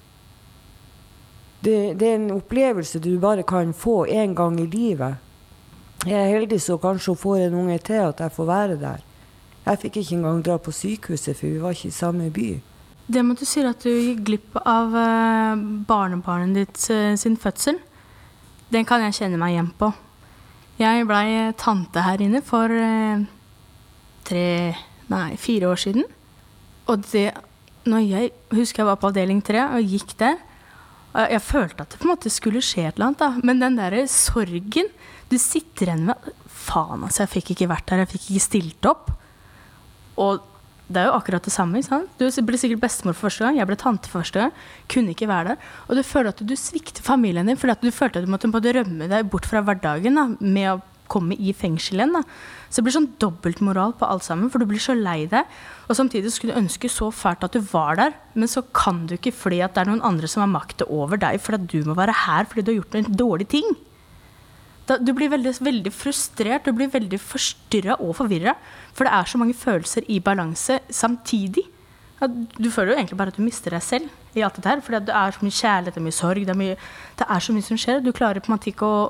Det, 1.64 1.94
det, 1.98 2.08
er 2.08 2.18
en 2.18 2.34
opplevelse 2.36 3.00
du 3.00 3.14
bare 3.18 3.42
kan 3.42 3.72
få 3.72 4.04
én 4.06 4.34
gang 4.36 4.58
i 4.60 4.66
livet. 4.68 5.16
Jeg 6.04 6.18
er 6.20 6.34
heldig 6.34 6.60
så 6.60 6.76
kanskje 6.78 7.14
hun 7.14 7.22
får 7.22 7.38
en 7.46 7.58
unge 7.62 7.78
til, 7.86 8.02
at 8.04 8.20
jeg 8.20 8.34
får 8.36 8.48
være 8.50 8.76
der. 8.82 9.04
Jeg 9.64 9.80
fikk 9.80 9.98
ikke 10.00 10.18
engang 10.18 10.42
dra 10.44 10.58
på 10.60 10.72
sykehuset, 10.74 11.36
for 11.38 11.48
vi 11.48 11.60
var 11.62 11.76
ikke 11.76 11.88
i 11.88 11.96
samme 11.96 12.30
by. 12.34 12.48
Det 13.04 13.20
med 13.24 13.36
at 13.36 13.44
du 13.44 13.48
sier 13.48 13.68
at 13.68 13.84
du 13.84 13.90
gikk 13.90 14.24
glipp 14.28 14.58
av 14.60 14.92
uh, 14.96 15.60
barnebarnet 15.88 16.56
ditt 16.56 16.80
uh, 16.92 17.12
sin 17.20 17.36
fødsel, 17.40 17.80
den 18.72 18.88
kan 18.88 19.04
jeg 19.04 19.16
kjenne 19.20 19.40
meg 19.40 19.54
igjen 19.54 19.70
på. 19.78 19.90
Jeg 20.80 21.06
blei 21.08 21.52
tante 21.60 22.02
her 22.04 22.22
inne 22.24 22.40
for 22.44 22.72
uh, 22.72 23.24
tre, 24.28 24.46
nei, 25.12 25.28
fire 25.40 25.72
år 25.72 25.80
siden. 25.84 26.08
Og 26.88 27.04
det 27.12 27.28
når 27.88 28.04
jeg 28.08 28.32
husker 28.56 28.82
jeg 28.82 28.88
var 28.88 29.00
på 29.00 29.10
avdeling 29.10 29.42
tre 29.44 29.60
og 29.76 29.84
gikk 29.84 30.14
der 30.20 30.38
og 31.14 31.30
Jeg 31.30 31.42
følte 31.46 31.84
at 31.84 31.92
det 31.92 31.98
på 32.00 32.08
en 32.08 32.10
måte 32.10 32.30
skulle 32.32 32.62
skje 32.64 32.88
et 32.88 32.96
eller 32.96 33.12
annet, 33.12 33.20
da. 33.20 33.42
Men 33.46 33.60
den 33.62 33.76
derre 33.78 34.00
sorgen 34.10 34.88
du 35.30 35.36
sitter 35.38 35.92
igjen 35.92 36.08
med 36.08 36.32
Faen, 36.50 37.04
altså, 37.06 37.22
jeg 37.22 37.30
fikk 37.36 37.52
ikke 37.54 37.68
vært 37.70 37.86
der, 37.90 38.02
jeg 38.02 38.10
fikk 38.14 38.24
ikke 38.32 38.42
stilt 38.42 38.88
opp. 38.88 39.12
Og 40.20 40.42
det 40.84 41.00
er 41.00 41.08
jo 41.08 41.16
akkurat 41.16 41.44
det 41.44 41.52
samme. 41.52 41.82
sant? 41.82 42.10
Du 42.18 42.26
ble 42.44 42.58
sikkert 42.60 42.82
bestemor 42.82 43.14
for 43.16 43.30
første 43.30 43.46
gang, 43.46 43.56
jeg 43.56 43.68
ble 43.68 43.76
tante 43.80 44.10
for 44.10 44.20
første 44.20 44.42
gang. 44.42 44.56
Kunne 44.92 45.14
ikke 45.14 45.28
være 45.30 45.54
der. 45.54 45.70
Og 45.88 45.96
du 45.96 46.02
føler 46.02 46.28
at 46.28 46.42
du 46.44 46.56
svikter 46.56 47.02
familien 47.02 47.46
din 47.48 47.56
fordi 47.56 47.72
at 47.72 47.84
du 47.84 47.90
følte 47.90 48.20
at 48.20 48.26
du 48.26 48.30
måtte 48.30 48.50
rømme 48.52 49.08
deg 49.08 49.30
bort 49.30 49.48
fra 49.48 49.64
hverdagen 49.64 50.20
da, 50.20 50.28
med 50.40 50.68
å 50.74 50.82
komme 51.08 51.36
i 51.36 51.52
fengsel 51.56 52.00
igjen. 52.00 52.12
da. 52.16 52.22
Så 52.68 52.80
det 52.80 52.86
blir 52.86 52.96
sånn 52.96 53.12
dobbeltmoral 53.22 53.94
på 53.96 54.08
alt 54.08 54.24
sammen, 54.26 54.50
for 54.50 54.58
du 54.58 54.68
blir 54.68 54.82
så 54.82 54.96
lei 54.96 55.24
deg. 55.30 55.48
Og 55.88 55.96
samtidig 55.96 56.32
skulle 56.32 56.56
du 56.56 56.60
ønske 56.60 56.90
så 56.90 57.10
fælt 57.14 57.44
at 57.46 57.56
du 57.56 57.64
var 57.72 57.96
der, 58.00 58.16
men 58.34 58.50
så 58.50 58.64
kan 58.74 59.04
du 59.06 59.16
ikke 59.16 59.34
fordi 59.36 59.62
at 59.64 59.76
det 59.76 59.84
er 59.84 59.92
noen 59.92 60.04
andre 60.04 60.28
som 60.30 60.44
har 60.44 60.52
makta 60.52 60.88
over 60.90 61.20
deg, 61.20 61.40
fordi 61.40 61.60
at 61.60 61.68
du 61.70 61.88
må 61.88 61.96
være 61.96 62.16
her 62.24 62.48
fordi 62.50 62.64
du 62.64 62.72
har 62.72 62.80
gjort 62.82 62.98
en 63.00 63.12
dårlig 63.24 63.48
ting. 63.56 63.76
Du 64.84 65.12
blir 65.16 65.30
veldig, 65.32 65.54
veldig, 65.64 65.92
frustrert, 65.96 66.66
du 66.66 66.76
blir 66.76 66.90
veldig 66.92 67.20
forstyrra 67.20 67.96
og 68.04 68.16
forvirra. 68.18 68.56
For 68.92 69.08
det 69.08 69.14
er 69.16 69.30
så 69.30 69.40
mange 69.40 69.56
følelser 69.56 70.04
i 70.12 70.18
balanse 70.20 70.80
samtidig. 70.92 71.64
Du 72.20 72.68
føler 72.70 72.92
jo 72.92 72.98
egentlig 72.98 73.18
bare 73.20 73.32
at 73.32 73.38
du 73.38 73.44
mister 73.44 73.72
deg 73.72 73.84
selv 73.84 74.36
i 74.36 74.44
alt 74.44 74.58
dette 74.58 74.68
her. 74.68 74.82
For 74.84 74.96
det 74.98 75.14
er 75.14 75.32
så 75.32 75.44
mye 75.44 75.56
kjærlighet, 75.60 75.94
det 75.94 76.02
er 76.02 76.08
mye 76.08 76.18
sorg, 76.18 76.44
det 76.44 76.52
er, 76.52 76.60
mye, 76.60 76.76
det 77.18 77.30
er 77.30 77.46
så 77.46 77.56
mye 77.56 77.68
som 77.70 77.80
skjer. 77.80 78.04
Du 78.04 78.12
klarer 78.12 78.44
på 78.44 78.52
en 78.52 78.56
måte 78.58 78.70
ikke 78.72 78.90
å 78.90 79.00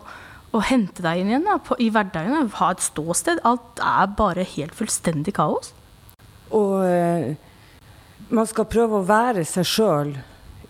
å 0.54 0.62
hente 0.62 1.02
deg 1.02 1.20
inn 1.20 1.32
igjen 1.32 1.48
da, 1.48 1.58
på, 1.62 1.76
i 1.82 1.90
hverdagen. 1.92 2.52
Ha 2.60 2.70
et 2.74 2.84
ståsted. 2.84 3.42
Alt 3.46 3.82
er 3.82 4.12
bare 4.18 4.46
helt 4.54 4.76
fullstendig 4.78 5.34
kaos. 5.36 5.72
Og 6.54 6.84
eh, 6.86 7.34
man 8.30 8.46
skal 8.46 8.68
prøve 8.70 9.00
å 9.00 9.08
være 9.08 9.44
seg 9.48 9.66
sjøl 9.66 10.14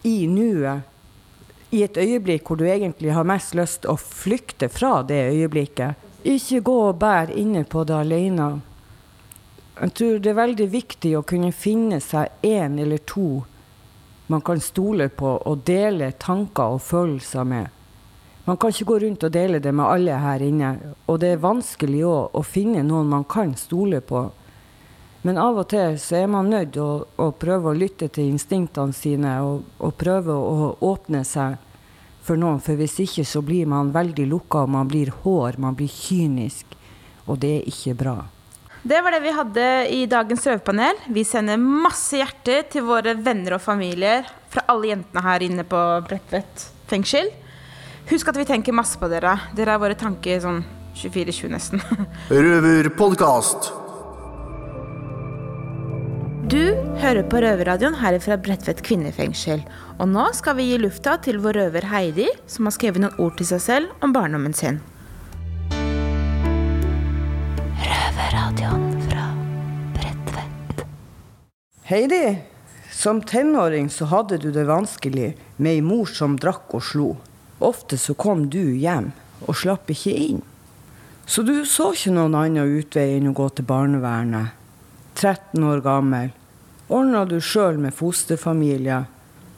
i 0.08 0.24
nuet. 0.30 0.88
I 1.74 1.82
et 1.82 1.96
øyeblikk 1.98 2.46
hvor 2.46 2.60
du 2.60 2.68
egentlig 2.68 3.10
har 3.16 3.26
mest 3.26 3.56
lyst 3.58 3.82
til 3.82 3.94
å 3.94 3.98
flykte 3.98 4.68
fra 4.70 5.00
det 5.02 5.18
øyeblikket. 5.32 5.98
Ikke 6.24 6.62
gå 6.64 6.74
og 6.88 7.00
bære 7.02 7.34
inne 7.40 7.64
på 7.66 7.82
det 7.84 7.96
alene. 7.98 8.46
Jeg 9.80 9.94
tror 9.98 10.20
det 10.22 10.30
er 10.30 10.38
veldig 10.38 10.68
viktig 10.70 11.16
å 11.18 11.24
kunne 11.26 11.50
finne 11.50 11.98
seg 12.00 12.46
én 12.46 12.78
eller 12.78 13.02
to 13.02 13.42
man 14.26 14.40
kan 14.40 14.60
stole 14.60 15.08
på 15.12 15.34
og 15.36 15.64
dele 15.66 16.12
tanker 16.16 16.76
og 16.76 16.80
følelser 16.80 17.44
med. 17.44 17.66
Man 18.44 18.56
kan 18.56 18.72
ikke 18.72 18.86
gå 18.88 18.98
rundt 19.02 19.24
og 19.24 19.32
dele 19.32 19.58
det 19.58 19.72
med 19.74 19.84
alle 19.84 20.16
her 20.20 20.42
inne. 20.44 20.70
Og 21.08 21.20
det 21.20 21.34
er 21.34 21.42
vanskelig 21.42 22.04
òg 22.08 22.38
å 22.38 22.42
finne 22.44 22.84
noen 22.84 23.08
man 23.08 23.24
kan 23.28 23.54
stole 23.56 24.00
på. 24.00 24.26
Men 25.24 25.38
av 25.40 25.56
og 25.62 25.68
til 25.72 25.96
så 26.00 26.18
er 26.18 26.26
man 26.28 26.50
nødt 26.52 26.74
til 26.76 26.84
å, 26.84 27.04
å, 27.16 27.30
prøve 27.32 27.70
å 27.70 27.76
lytte 27.76 28.10
til 28.12 28.28
instinktene 28.34 28.92
sine 28.92 29.38
og, 29.40 29.62
og, 29.78 29.94
prøve 29.96 30.34
å 30.36 30.74
åpne 30.84 31.22
seg 31.24 31.56
for 32.24 32.36
noen. 32.40 32.60
For 32.60 32.76
hvis 32.76 32.98
ikke 33.06 33.24
så 33.28 33.40
blir 33.44 33.68
man 33.70 33.92
veldig 33.94 34.26
lukka, 34.28 34.66
man 34.68 34.90
blir 34.90 35.14
hår, 35.22 35.56
man 35.64 35.76
blir 35.78 35.88
kynisk. 35.88 36.76
Og 37.24 37.40
det 37.40 37.54
er 37.56 37.70
ikke 37.70 37.94
bra. 38.02 38.18
Det 38.84 38.98
var 39.00 39.16
det 39.16 39.22
vi 39.24 39.32
hadde 39.32 39.68
i 39.96 40.02
dagens 40.12 40.44
røverpanel. 40.44 40.98
Vi 41.16 41.24
sender 41.24 41.56
masse 41.56 42.18
hjerter 42.20 42.66
til 42.74 42.84
våre 42.84 43.14
venner 43.16 43.56
og 43.56 43.62
familier 43.64 44.28
fra 44.52 44.66
alle 44.68 44.90
jentene 44.90 45.22
her 45.24 45.44
inne 45.46 45.64
på 45.64 45.80
Bredtvet 46.04 46.66
fengsel. 46.90 47.30
Husk 48.10 48.28
at 48.28 48.36
vi 48.36 48.44
tenker 48.44 48.76
masse 48.76 49.00
på 49.00 49.08
dere. 49.08 49.38
Dere 49.56 49.78
er 49.78 49.80
våre 49.80 49.96
tanker 49.96 50.44
sånn 50.44 50.60
24-20 51.00 51.54
nesten. 51.54 51.80
Røverpodkast. 52.28 53.72
Du 56.54 56.60
hører 57.02 57.24
på 57.26 57.40
Røverradioen 57.42 57.96
her 57.98 58.14
fra 58.22 58.36
Bredtvet 58.38 58.78
kvinnefengsel. 58.86 59.64
Og 59.98 60.06
nå 60.06 60.28
skal 60.38 60.54
vi 60.54 60.68
gi 60.68 60.76
lufta 60.78 61.16
til 61.24 61.40
vår 61.42 61.56
røver 61.58 61.88
Heidi, 61.90 62.28
som 62.46 62.68
har 62.68 62.74
skrevet 62.76 63.02
noen 63.02 63.16
ord 63.18 63.34
til 63.40 63.48
seg 63.48 63.62
selv 63.64 64.04
om 64.06 64.12
barndommen 64.14 64.54
sin. 64.54 64.78
Røverradioen 67.80 68.84
fra 69.08 69.24
Bredtvet. 69.96 70.84
Heidi, 71.90 72.22
som 72.94 73.24
tenåring 73.26 73.90
så 73.90 74.06
hadde 74.12 74.38
du 74.44 74.52
det 74.54 74.68
vanskelig 74.70 75.32
med 75.56 75.72
ei 75.72 75.82
mor 75.82 76.06
som 76.06 76.38
drakk 76.38 76.70
og 76.78 76.86
slo. 76.86 77.08
Ofte 77.58 77.98
så 77.98 78.14
kom 78.14 78.46
du 78.54 78.62
hjem 78.78 79.10
og 79.48 79.58
slapp 79.58 79.90
ikke 79.90 80.14
inn. 80.28 80.46
Så 81.26 81.42
du 81.42 81.56
så 81.66 81.90
ikke 81.98 82.14
noen 82.14 82.38
annen 82.44 82.78
utvei 82.78 83.16
enn 83.16 83.32
å 83.32 83.36
gå 83.42 83.50
til 83.58 83.66
barnevernet. 83.66 84.54
13 85.18 85.66
år 85.66 85.82
gammel. 85.82 86.30
Ordna 86.88 87.24
du 87.24 87.38
sjøl 87.40 87.78
med 87.80 87.94
fosterfamilie. 87.96 89.04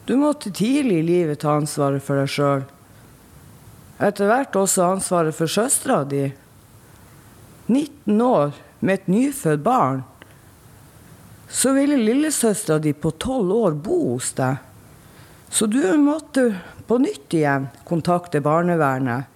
Du 0.07 0.15
måtte 0.15 0.51
tidlig 0.55 1.01
i 1.01 1.07
livet 1.07 1.41
ta 1.43 1.57
ansvaret 1.59 2.03
for 2.03 2.19
deg 2.21 2.31
sjøl. 2.31 2.63
Etter 3.99 4.29
hvert 4.29 4.55
også 4.55 4.85
ansvaret 4.93 5.35
for 5.35 5.51
søstera 5.51 6.03
di. 6.07 6.29
19 7.67 8.21
år 8.23 8.55
med 8.79 8.93
et 8.93 9.09
nyfødt 9.11 9.65
barn. 9.65 10.05
Så 11.49 11.73
ville 11.75 11.99
lillesøstera 11.99 12.79
di 12.79 12.93
på 12.93 13.11
12 13.11 13.53
år 13.57 13.75
bo 13.75 13.99
hos 14.13 14.31
deg. 14.37 14.63
Så 15.49 15.67
du 15.67 15.81
måtte 15.99 16.51
på 16.87 16.99
nytt 17.03 17.33
igjen 17.35 17.67
kontakte 17.87 18.39
barnevernet. 18.43 19.27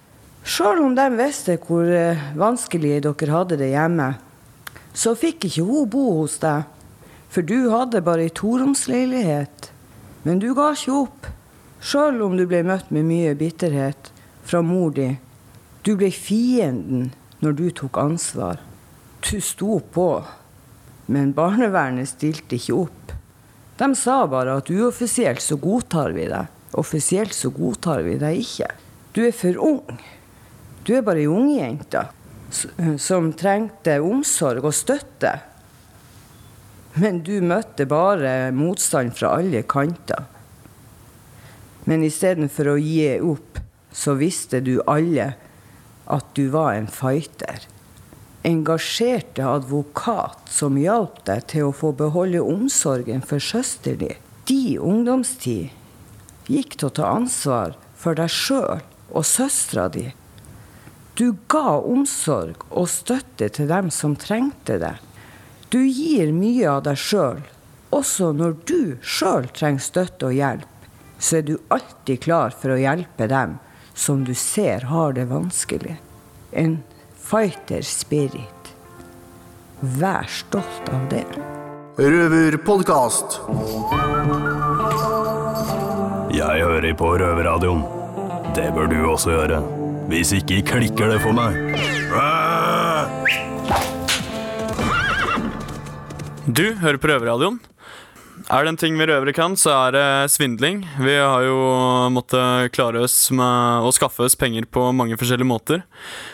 Sjøl 0.42 0.80
om 0.82 0.94
de 0.96 1.06
visste 1.14 1.58
hvor 1.62 1.86
eh, 1.86 2.18
vanskelig 2.38 3.02
dere 3.04 3.34
hadde 3.36 3.58
det 3.60 3.68
hjemme, 3.70 4.08
så 4.92 5.14
fikk 5.16 5.46
ikke 5.46 5.66
hun 5.68 5.90
bo 5.92 6.06
hos 6.22 6.40
deg. 6.42 6.71
For 7.32 7.44
du 7.48 7.70
hadde 7.72 8.02
bare 8.04 8.26
ei 8.26 8.34
toromsleilighet. 8.36 9.70
Men 10.22 10.42
du 10.42 10.52
ga 10.54 10.72
ikke 10.76 10.96
opp, 11.00 11.28
sjøl 11.82 12.20
om 12.22 12.36
du 12.36 12.44
ble 12.46 12.60
møtt 12.66 12.92
med 12.94 13.08
mye 13.08 13.32
bitterhet 13.38 14.12
fra 14.44 14.60
mor 14.62 14.92
di. 14.94 15.14
Du 15.82 15.96
ble 15.98 16.12
fienden 16.14 17.10
når 17.42 17.56
du 17.58 17.64
tok 17.82 17.98
ansvar. 17.98 18.60
Du 19.24 19.40
sto 19.42 19.80
på, 19.94 20.10
men 21.10 21.32
barnevernet 21.34 22.10
stilte 22.10 22.58
ikke 22.58 22.76
opp. 22.84 23.14
De 23.80 23.88
sa 23.98 24.22
bare 24.30 24.58
at 24.60 24.70
uoffisielt 24.70 25.42
så 25.42 25.56
godtar 25.58 26.12
vi 26.14 26.28
deg. 26.30 26.50
Offisielt 26.78 27.34
så 27.34 27.50
godtar 27.52 28.04
vi 28.06 28.18
deg 28.20 28.42
ikke. 28.44 28.68
Du 29.16 29.24
er 29.24 29.34
for 29.34 29.58
ung. 29.60 30.02
Du 30.84 30.92
er 30.94 31.02
bare 31.06 31.24
ei 31.24 31.30
ungjente 31.30 32.04
som 33.00 33.32
trengte 33.38 33.96
omsorg 34.04 34.68
og 34.68 34.76
støtte. 34.76 35.32
Men 36.94 37.22
du 37.24 37.38
møtte 37.40 37.86
bare 37.88 38.52
motstand 38.52 39.14
fra 39.16 39.36
alle 39.38 39.62
kanter. 39.64 40.26
Men 41.88 42.04
istedenfor 42.06 42.74
å 42.74 42.78
gi 42.78 43.06
opp, 43.24 43.58
så 43.92 44.14
visste 44.20 44.60
du 44.64 44.76
alle 44.86 45.32
at 46.12 46.26
du 46.36 46.48
var 46.52 46.74
en 46.74 46.90
fighter. 46.90 47.68
engasjerte 48.42 49.44
advokat 49.46 50.48
som 50.50 50.74
hjalp 50.74 51.20
deg 51.28 51.44
til 51.52 51.68
å 51.68 51.74
få 51.78 51.92
beholde 51.94 52.40
omsorgen 52.42 53.22
for 53.22 53.38
søster 53.38 53.94
din. 54.00 54.18
De 54.50 54.78
ungdomstid 54.82 55.70
gikk 56.50 56.74
til 56.74 56.88
å 56.88 56.96
ta 56.96 57.12
ansvar 57.14 57.76
for 57.94 58.18
deg 58.18 58.32
sjøl 58.34 58.82
og 59.12 59.28
søstera 59.28 59.86
di. 59.94 60.08
Du 61.14 61.36
ga 61.46 61.78
omsorg 61.78 62.66
og 62.70 62.90
støtte 62.90 63.46
til 63.54 63.70
dem 63.70 63.92
som 63.94 64.18
trengte 64.18 64.80
det. 64.82 64.96
Du 65.72 65.86
gir 65.86 66.34
mye 66.36 66.66
av 66.68 66.82
deg 66.84 66.98
sjøl. 67.00 67.38
Også 67.96 68.26
når 68.36 68.58
du 68.68 68.98
sjøl 69.00 69.46
trenger 69.56 69.80
støtte 69.80 70.28
og 70.28 70.34
hjelp, 70.36 70.88
så 71.16 71.38
er 71.38 71.46
du 71.48 71.54
alltid 71.72 72.20
klar 72.26 72.52
for 72.52 72.74
å 72.74 72.76
hjelpe 72.76 73.28
dem 73.30 73.54
som 73.96 74.26
du 74.28 74.34
ser 74.36 74.84
har 74.90 75.16
det 75.16 75.24
vanskelig. 75.30 75.96
En 76.52 76.82
fighter 77.16 77.80
spirit. 77.88 78.72
Vær 79.80 80.28
stolt 80.28 80.92
av 80.92 81.08
det. 81.08 81.24
Røverpodkast. 81.96 83.40
Jeg 86.36 86.68
hører 86.68 86.92
på 87.00 87.16
Røverradioen. 87.24 87.86
Det 88.52 88.68
bør 88.76 88.92
du 88.92 88.98
også 89.08 89.38
gjøre. 89.38 89.64
Hvis 90.12 90.36
ikke 90.36 90.60
klikker 90.74 91.16
det 91.16 91.22
for 91.24 91.32
meg. 91.32 91.56
Du 96.46 96.72
hører 96.74 96.98
på 96.98 97.06
Røverradioen. 97.06 97.60
Er 98.50 98.64
det 98.64 98.72
en 98.72 98.78
ting 98.80 98.96
vi 98.98 99.06
røvere 99.06 99.34
kan, 99.36 99.52
så 99.54 99.70
er 99.76 99.92
det 99.94 100.30
svindling. 100.34 100.80
Vi 100.98 101.14
har 101.14 101.44
jo 101.46 101.58
måttet 102.10 102.72
klare 102.74 103.04
oss 103.06 103.14
med 103.30 103.86
å 103.86 103.92
skaffe 103.94 104.26
oss 104.26 104.34
penger 104.34 104.66
på 104.66 104.88
mange 104.90 105.14
forskjellige 105.20 105.46
måter. 105.46 105.84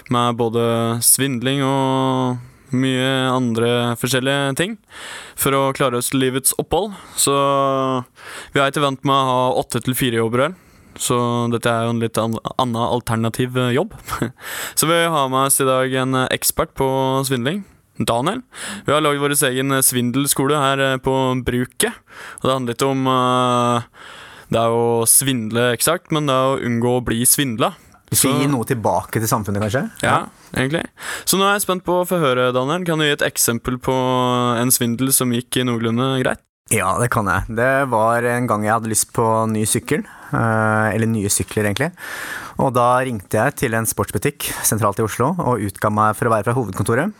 Med 0.08 0.38
både 0.40 0.64
svindling 1.04 1.60
og 1.66 2.40
mye 2.72 3.12
andre 3.34 3.70
forskjellige 4.00 4.56
ting. 4.56 4.78
For 5.36 5.52
å 5.52 5.62
klare 5.76 6.00
oss 6.00 6.14
livets 6.16 6.56
opphold. 6.56 6.96
Så 7.20 7.36
vi 8.56 8.64
er 8.64 8.72
ikke 8.72 8.86
vant 8.88 9.04
med 9.04 9.12
å 9.12 9.28
ha 9.28 9.46
åtte 9.60 9.84
til 9.84 9.98
fire 9.98 10.22
jobber 10.22 10.46
her. 10.46 10.58
Så 10.98 11.18
dette 11.52 11.68
er 11.68 11.84
jo 11.84 11.92
en 11.98 12.00
litt 12.00 12.16
annen 12.16 12.80
alternativ 12.80 13.60
jobb. 13.76 13.92
Så 14.78 14.88
vi 14.88 15.04
har 15.04 15.28
med 15.28 15.50
oss 15.50 15.60
i 15.60 15.68
dag 15.68 16.00
en 16.00 16.24
ekspert 16.30 16.72
på 16.80 16.88
svindling. 17.28 17.66
Daniel. 17.98 18.42
Vi 18.86 18.94
har 18.94 19.02
lagd 19.02 19.22
vår 19.22 19.34
egen 19.50 19.74
eh, 19.74 19.84
svindelskole 19.84 20.62
her 20.62 20.84
eh, 20.84 20.96
på 21.02 21.14
Bruket. 21.46 21.98
Og 22.40 22.46
det 22.46 22.54
handler 22.54 22.76
litt 22.76 22.86
om 22.86 23.10
eh, 23.12 24.08
det 24.48 24.62
er 24.62 24.72
å 24.74 25.04
svindle 25.08 25.70
eksakt, 25.74 26.12
men 26.14 26.30
det 26.30 26.34
er 26.36 26.54
å 26.54 26.62
unngå 26.70 26.96
å 26.98 27.04
bli 27.04 27.20
svindla. 27.28 27.74
Vi 28.08 28.16
skal 28.16 28.38
gi 28.40 28.48
noe 28.48 28.64
tilbake 28.64 29.20
til 29.20 29.28
samfunnet, 29.28 29.60
kanskje? 29.66 29.82
Ja, 30.00 30.22
egentlig. 30.54 30.86
Så 31.28 31.36
nå 31.36 31.44
er 31.44 31.58
jeg 31.58 31.66
spent 31.66 31.84
på 31.84 32.00
å 32.00 32.06
få 32.08 32.20
høre, 32.22 32.48
Daniel. 32.56 32.86
Kan 32.88 33.02
du 33.02 33.04
gi 33.04 33.12
et 33.12 33.24
eksempel 33.26 33.76
på 33.84 33.92
en 34.56 34.72
svindel 34.72 35.12
som 35.12 35.34
gikk 35.36 35.60
noenlunde 35.68 36.14
greit? 36.22 36.40
Ja, 36.68 36.90
det 37.00 37.08
kan 37.14 37.28
jeg. 37.30 37.46
Det 37.56 37.70
var 37.88 38.26
en 38.28 38.48
gang 38.48 38.66
jeg 38.66 38.74
hadde 38.74 38.90
lyst 38.92 39.08
på 39.16 39.24
ny 39.48 39.62
sykkel. 39.68 40.02
eh, 40.32 40.88
Eller 40.94 41.08
nye 41.08 41.30
sykler, 41.32 41.64
egentlig. 41.64 41.92
Og 42.58 42.74
da 42.74 42.98
ringte 43.06 43.38
jeg 43.38 43.54
til 43.56 43.74
en 43.78 43.86
sportsbutikk 43.88 44.50
sentralt 44.66 44.98
i 44.98 45.04
Oslo 45.06 45.30
og 45.38 45.62
utga 45.64 45.88
meg 45.94 46.16
for 46.18 46.28
å 46.28 46.32
være 46.34 46.44
fra 46.44 46.56
hovedkontoret. 46.58 47.14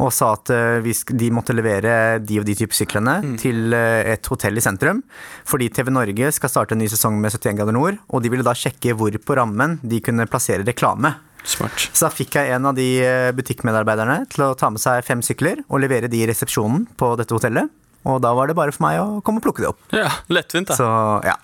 Og 0.00 0.10
sa 0.10 0.32
at 0.34 0.50
eh, 0.50 0.80
de 1.12 1.28
måtte 1.30 1.54
levere 1.54 2.18
de 2.24 2.40
og 2.40 2.46
de 2.48 2.56
type 2.58 2.74
syklene 2.74 3.36
til 3.38 3.70
eh, 3.76 4.14
et 4.16 4.26
hotell 4.32 4.58
i 4.58 4.64
sentrum. 4.64 5.04
Fordi 5.46 5.68
TV 5.70 5.92
Norge 5.92 6.32
skal 6.34 6.50
starte 6.50 6.74
en 6.74 6.82
ny 6.82 6.88
sesong 6.90 7.20
med 7.20 7.30
71 7.36 7.60
grader 7.60 7.76
nord, 7.76 8.00
og 8.08 8.24
de 8.24 8.32
ville 8.32 8.46
da 8.46 8.56
sjekke 8.56 8.96
hvor 8.98 9.14
på 9.14 9.36
rammen 9.38 9.76
de 9.84 10.00
kunne 10.02 10.26
plassere 10.26 10.66
reklame. 10.66 11.14
Smart. 11.44 11.86
Så 11.92 12.06
da 12.06 12.10
fikk 12.14 12.34
jeg 12.38 12.50
en 12.54 12.66
av 12.70 12.74
de 12.74 12.88
butikkmedarbeiderne 13.34 14.24
til 14.30 14.44
å 14.46 14.52
ta 14.58 14.70
med 14.70 14.82
seg 14.82 15.02
fem 15.06 15.22
sykler 15.26 15.62
og 15.68 15.82
levere 15.82 16.10
de 16.10 16.20
i 16.22 16.26
resepsjonen 16.30 16.84
på 16.98 17.14
dette 17.18 17.34
hotellet. 17.34 17.70
Og 18.08 18.16
da 18.24 18.32
var 18.34 18.48
det 18.50 18.56
bare 18.58 18.72
for 18.74 18.82
meg 18.82 18.98
å 18.98 19.20
komme 19.22 19.38
og 19.38 19.44
plukke 19.44 19.62
det 19.62 19.68
opp. 19.70 19.82
Ja, 19.94 20.08
lettvint 20.32 20.72
da. 20.72 20.74
Så, 20.78 20.86
ja. 21.26 21.36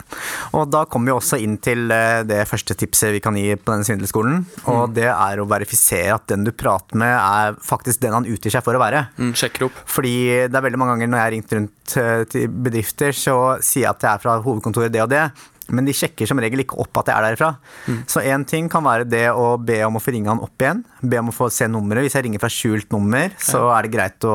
Og 0.59 0.67
da 0.73 0.85
kommer 0.91 1.13
vi 1.13 1.17
også 1.17 1.39
inn 1.45 1.57
til 1.63 1.91
eh, 1.95 2.23
det 2.27 2.41
første 2.51 2.75
tipset 2.79 3.13
vi 3.15 3.21
kan 3.23 3.37
gi 3.39 3.53
på 3.55 3.71
denne 3.75 3.87
svindelskolen. 3.87 4.41
Og 4.67 4.89
Mm. 4.89 4.95
det 4.97 5.07
er 5.11 5.39
å 5.43 5.47
verifisere 5.51 6.15
at 6.17 6.27
den 6.31 6.45
du 6.45 6.51
prater 6.53 6.99
med, 6.99 7.15
er 7.15 7.55
faktisk 7.63 8.01
den 8.03 8.13
han 8.17 8.27
utgir 8.27 8.51
seg 8.55 8.65
for 8.67 8.75
å 8.75 8.83
være. 8.83 9.05
Mm, 9.19 9.33
sjekker 9.39 9.69
opp. 9.69 9.79
Fordi 9.87 10.17
det 10.49 10.55
er 10.59 10.67
veldig 10.67 10.79
mange 10.83 10.97
ganger 10.97 11.13
når 11.13 11.19
jeg 11.19 11.27
har 11.27 11.35
ringt 11.37 11.55
rundt 11.59 11.97
eh, 12.03 12.25
til 12.35 12.49
bedrifter, 12.49 13.15
så 13.15 13.37
sier 13.63 13.87
jeg 13.87 13.91
at 13.95 14.03
jeg 14.09 14.13
er 14.17 14.25
fra 14.27 14.39
hovedkontoret 14.43 14.93
det 14.95 15.03
og 15.07 15.11
det. 15.15 15.25
Men 15.71 15.85
de 15.85 15.93
sjekker 15.93 16.27
som 16.27 16.39
regel 16.41 16.63
ikke 16.65 16.79
opp 16.81 16.97
at 17.03 17.11
jeg 17.11 17.17
er 17.19 17.27
derifra. 17.29 17.51
Mm. 17.87 17.99
Så 18.09 18.23
én 18.25 18.45
ting 18.49 18.69
kan 18.73 18.83
være 18.85 19.05
det 19.09 19.27
å 19.33 19.57
be 19.61 19.81
om 19.85 19.97
å 19.99 20.01
få 20.03 20.15
ringe 20.15 20.29
han 20.33 20.41
opp 20.41 20.59
igjen. 20.65 20.85
Be 21.03 21.19
om 21.21 21.29
å 21.29 21.35
få 21.35 21.51
se 21.53 21.69
nummeret. 21.69 22.07
Hvis 22.07 22.17
jeg 22.17 22.25
ringer 22.25 22.41
fra 22.43 22.49
skjult 22.53 22.91
nummer, 22.95 23.31
så 23.39 23.67
er 23.77 23.83
det 23.87 23.93
greit 23.93 24.25
å 24.29 24.35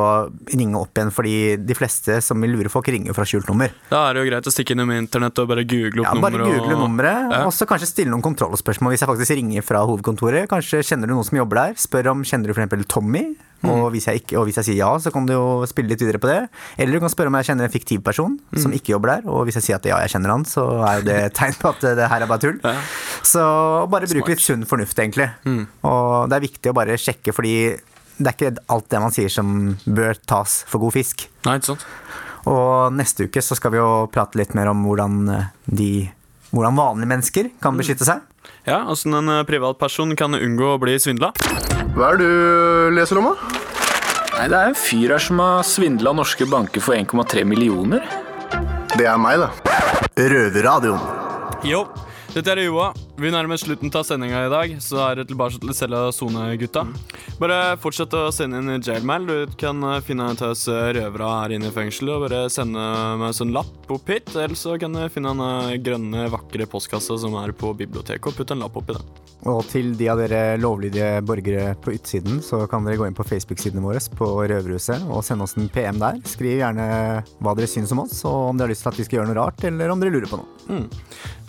ringe 0.53 0.77
opp 0.79 0.93
igjen, 0.97 1.11
fordi 1.11 1.35
de 1.57 1.73
fleste 1.77 2.19
som 2.21 2.39
vil 2.43 2.51
lure 2.53 2.69
folk, 2.69 2.87
ringer 2.93 3.13
fra 3.17 3.25
skjult 3.25 3.47
nummer. 3.49 3.71
Da 3.89 4.09
er 4.09 4.13
det 4.13 4.23
jo 4.25 4.29
greit 4.31 4.47
å 4.49 4.53
stikke 4.53 4.75
innom 4.77 4.91
internett 4.95 5.39
og 5.39 5.47
bare 5.49 5.63
google 5.65 6.03
opp 6.05 6.13
Ja, 6.15 6.21
bare 6.21 6.37
nummeret. 6.37 6.59
google 6.61 6.77
nummeret, 6.83 7.31
Ja. 7.31 7.45
og 7.47 7.53
så 7.53 7.65
kanskje 7.65 7.87
stille 7.89 8.11
noen 8.11 8.21
kontrollspørsmål 8.21 8.93
hvis 8.93 9.01
jeg 9.01 9.09
faktisk 9.09 9.35
ringer 9.35 9.61
fra 9.63 9.79
hovedkontoret. 9.85 10.47
Kanskje 10.47 10.83
kjenner 10.83 11.07
du 11.07 11.13
noen 11.15 11.25
som 11.25 11.37
jobber 11.37 11.55
der. 11.55 11.73
Spør 11.75 12.11
om 12.11 12.23
kjenner 12.23 12.47
du 12.47 12.53
f.eks. 12.53 12.85
Tommy. 12.87 13.35
Mm. 13.63 13.69
Og 13.71 13.85
hvis, 13.93 14.05
jeg 14.09 14.19
ikke, 14.21 14.35
og 14.41 14.45
hvis 14.49 14.57
jeg 14.59 14.65
sier 14.67 14.75
ja, 14.81 14.89
så 14.99 15.11
kan 15.15 15.25
du 15.25 15.31
jo 15.33 15.43
spille 15.69 15.87
litt 15.93 16.01
videre 16.03 16.19
på 16.19 16.27
det. 16.27 16.49
Eller 16.77 16.97
du 16.97 16.99
kan 16.99 17.11
spørre 17.13 17.31
om 17.31 17.37
jeg 17.39 17.47
kjenner 17.47 17.69
en 17.69 17.71
fiktiv 17.73 18.01
person 18.03 18.33
som 18.59 18.71
Mm. 18.73 18.75
ikke 18.75 18.91
jobber 18.93 19.13
der. 19.15 19.29
Og 19.31 19.45
hvis 19.47 19.55
jeg 19.55 19.63
sier 19.69 19.75
at 19.79 19.85
ja, 19.87 19.97
jeg 20.03 20.11
kjenner 20.11 20.33
han, 20.35 20.43
så 20.45 20.65
er 20.83 20.99
jo 20.99 21.05
det 21.07 21.15
et 21.29 21.33
tegn 21.39 21.55
på 21.61 21.69
at 21.71 21.79
det 21.95 22.09
her 22.11 22.21
er 22.25 22.27
bare 22.27 22.43
tull. 22.43 22.59
Så 23.23 23.43
bare 23.89 24.09
bruk 24.11 24.27
litt 24.33 24.43
sunn 24.43 24.65
fornuft, 24.67 24.99
egentlig. 24.99 25.29
Mm. 25.47 25.63
Og 25.87 26.29
det 26.29 26.35
er 26.37 26.45
viktig 26.49 26.71
å 26.73 26.75
bare 26.75 26.97
sjekke, 26.99 27.31
fordi 27.35 27.55
det 28.19 28.27
er 28.29 28.35
ikke 28.35 28.65
alt 28.75 28.89
det 28.91 28.99
man 29.01 29.15
sier 29.15 29.31
som 29.31 29.77
bør 29.87 30.19
tas 30.27 30.59
for 30.69 30.83
god 30.83 30.93
fisk. 30.93 31.27
Nei, 31.47 31.55
ikke 31.57 31.71
sant? 31.73 31.85
Og 32.51 32.91
neste 32.93 33.29
uke 33.29 33.41
så 33.41 33.55
skal 33.55 33.71
vi 33.71 33.79
jo 33.79 33.87
prate 34.11 34.35
litt 34.37 34.53
mer 34.53 34.67
om 34.73 34.83
hvordan 34.83 35.23
de 35.71 36.09
hvordan 36.53 36.75
vanlige 36.77 37.09
mennesker 37.09 37.47
kan 37.63 37.79
beskytte 37.79 38.05
seg. 38.05 38.19
Ja, 38.67 38.83
Åssen 38.91 39.13
en 39.17 39.29
eh, 39.29 39.43
privatperson 39.47 40.15
kan 40.19 40.35
unngå 40.37 40.73
å 40.75 40.79
bli 40.81 40.95
svindla. 41.01 41.33
Hva 41.93 42.13
er 42.13 42.19
det 42.21 42.27
du 42.27 42.95
leser 42.97 43.19
om, 43.19 43.31
da? 43.33 43.59
Nei, 44.33 44.47
Det 44.49 44.57
er 44.59 44.71
en 44.71 44.77
fyr 44.79 45.13
her 45.13 45.21
som 45.21 45.39
har 45.43 45.65
svindla 45.67 46.13
norske 46.15 46.47
banker 46.49 46.81
for 46.81 46.95
1,3 46.97 47.43
millioner. 47.45 48.01
Det 48.97 49.05
er 49.09 49.19
meg, 49.21 49.43
da. 49.43 49.49
Røverradioen. 50.17 51.01
Yo, 51.67 51.85
dette 52.33 52.49
er 52.49 52.63
Joa. 52.65 52.87
Vi 53.21 53.29
nærmer 53.29 53.53
oss 53.53 53.61
slutten 53.61 53.91
av 53.93 54.05
sendinga 54.07 54.39
i 54.47 54.49
dag, 54.49 54.71
så 54.81 54.97
er 55.05 55.19
det 55.19 55.27
tilbake 55.29 55.59
til 55.61 55.73
Selja 55.77 56.07
Sone-gutta. 56.15 56.81
Bare 57.37 57.57
fortsett 57.81 58.15
å 58.17 58.31
sende 58.33 58.57
inn 58.57 58.81
jailmail. 58.81 59.27
Du 59.29 59.53
kan 59.59 59.83
eh, 59.85 59.99
finne 60.05 60.31
en 60.31 60.41
oss 60.47 60.65
røvere 60.67 61.29
her 61.29 61.53
inne 61.53 61.69
i 61.69 61.75
fengselet 61.75 62.15
og 62.15 62.25
bare 62.25 62.47
sende 62.53 62.81
meg 63.21 63.27
en 63.29 63.37
sånn 63.37 63.53
lapp 63.53 63.93
opp 63.93 64.09
hit. 64.09 64.33
Eller 64.33 64.57
så 64.57 64.79
kan 64.81 64.97
du 64.97 65.03
finne 65.13 65.35
en 65.35 65.43
eh, 65.45 65.75
grønne, 65.85 66.25
vakre 66.33 66.65
postkassa 66.69 67.19
som 67.21 67.37
er 67.37 67.53
på 67.53 67.75
biblioteket, 67.77 68.31
og 68.31 68.41
putte 68.41 68.57
en 68.57 68.65
lapp 68.65 68.81
oppi 68.81 68.97
den. 68.97 69.13
Og 69.51 69.61
til 69.67 69.91
de 69.99 70.07
av 70.07 70.21
dere 70.23 70.55
lovlydige 70.57 71.19
borgere 71.27 71.73
på 71.83 71.93
utsiden, 71.97 72.39
så 72.41 72.63
kan 72.71 72.85
dere 72.87 72.97
gå 73.01 73.09
inn 73.09 73.17
på 73.17 73.25
Facebook-sidene 73.27 73.83
våre 73.83 74.01
på 74.17 74.29
Røverhuset 74.39 75.03
og 75.11 75.21
sende 75.27 75.45
oss 75.45 75.57
en 75.59 75.69
PM 75.71 75.99
der. 76.01 76.21
Skriv 76.27 76.61
gjerne 76.61 76.87
hva 77.43 77.53
dere 77.57 77.69
syns 77.69 77.91
om 77.93 78.05
oss, 78.05 78.23
og 78.25 78.53
om 78.53 78.57
dere 78.57 78.71
har 78.71 78.73
lyst 78.73 78.87
til 78.87 78.93
at 78.93 79.01
vi 79.01 79.07
skal 79.07 79.19
gjøre 79.19 79.29
noe 79.29 79.39
rart, 79.41 79.65
eller 79.67 79.91
om 79.91 80.01
dere 80.01 80.15
lurer 80.15 80.31
på 80.31 80.39
noe. 80.39 80.49
Mm. 80.71 80.85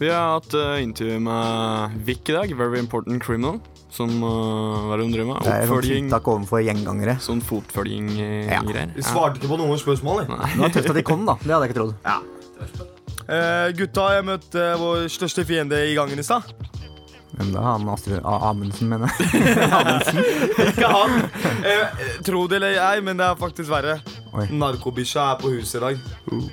Vi 0.00 0.10
har 0.10 0.34
hatt 0.34 0.56
intervju 0.82 1.20
med 1.22 1.94
Vic 2.06 2.28
i 2.28 2.36
dag, 2.36 2.54
Very 2.58 2.78
Important 2.82 3.22
Criminal. 3.22 3.60
Som 3.94 4.10
uh, 4.24 4.88
hva 4.88 4.96
er 4.96 4.98
det 4.98 5.04
hun 5.06 5.12
driver 5.14 5.28
med? 5.28 5.44
Det 5.44 5.52
er 5.52 5.68
sånn 5.68 5.76
Oppfølging. 5.76 6.08
overfor 6.18 6.62
gjengangere. 6.66 7.14
Sånn 7.22 7.42
fotfølging-greier. 7.46 8.94
Vi 8.96 9.04
svarte 9.06 9.38
ikke 9.38 9.52
på 9.52 9.58
noen 9.60 9.78
spørsmål. 9.78 10.24
jeg. 10.24 10.32
Det 10.34 10.64
var 10.64 10.74
tøft 10.74 10.90
at 10.90 10.98
de 10.98 11.04
kom, 11.06 11.22
da. 11.28 11.36
Det 11.44 11.54
hadde 11.54 11.68
jeg 11.68 11.74
ikke 11.74 11.80
trodd. 11.82 12.90
Eh, 13.24 13.68
gutta, 13.78 14.08
jeg 14.16 14.26
møtte 14.26 14.64
uh, 14.74 14.80
vår 14.82 15.06
største 15.14 15.46
fiende 15.48 15.78
i 15.86 15.94
gangen 15.96 16.18
i 16.18 16.26
stad. 16.26 16.50
Hvem 17.34 17.48
da? 17.50 17.62
Han 17.66 17.88
Astrid 17.90 18.20
A- 18.22 18.40
Amundsen, 18.50 18.88
mener 18.92 19.10
jeg. 19.10 19.42
Ikke 20.68 20.90
han. 20.90 21.16
Eh, 21.66 22.04
tro 22.26 22.44
det 22.50 22.60
eller 22.60 22.76
ei, 22.78 23.00
men 23.02 23.18
det 23.18 23.26
er 23.26 23.38
faktisk 23.40 23.72
verre. 23.72 23.96
Narkobikkja 24.50 25.24
er 25.32 25.40
på 25.40 25.50
huset 25.54 25.78
i 25.78 25.82
dag. 25.84 26.04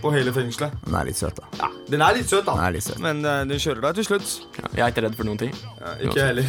På 0.02 0.12
hele 0.14 0.34
fengselet. 0.34 0.74
Den 0.86 0.98
er 0.98 1.08
litt 1.10 1.18
søt, 1.18 1.38
da. 1.38 1.50
Ja, 1.62 1.70
Den 1.90 2.02
er 2.06 2.18
litt 2.18 2.30
søt, 2.30 2.46
da. 2.48 2.56
Den 2.58 2.66
er 2.66 2.76
litt 2.78 2.86
søt. 2.88 3.00
Men 3.02 3.22
uh, 3.26 3.42
den 3.50 3.62
kjører 3.62 3.84
deg 3.88 4.00
til 4.00 4.08
slutt. 4.10 4.34
Jeg 4.72 4.82
er 4.86 4.94
ikke 4.94 5.04
redd 5.08 5.18
for 5.18 5.30
noen 5.30 5.42
ting. 5.42 5.54
Ikke 6.02 6.18
jeg 6.18 6.32
heller. 6.32 6.46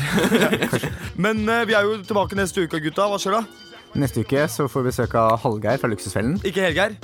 men 1.28 1.44
uh, 1.48 1.62
vi 1.68 1.76
er 1.76 1.88
jo 1.88 1.98
tilbake 2.08 2.36
neste 2.38 2.64
uke, 2.66 2.80
gutta. 2.84 3.08
Hva 3.12 3.20
skjer 3.20 3.38
da? 3.38 3.42
Neste 4.00 4.24
uke 4.24 4.46
så 4.48 4.68
får 4.72 4.84
vi 4.86 4.92
besøk 4.94 5.16
av 5.20 5.34
Hallgeir 5.44 5.80
fra 5.80 5.92
Luksusfellen. 5.92 6.38
Ikke 6.48 6.64
Helgeir? 6.64 6.96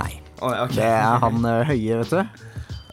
Nei. 0.00 0.12
Oh, 0.42 0.50
ja, 0.50 0.66
ok. 0.66 0.74
Det 0.78 0.90
er 0.90 1.22
han 1.26 1.38
uh, 1.46 1.62
høye, 1.70 2.02
vet 2.02 2.14
du. 2.14 2.42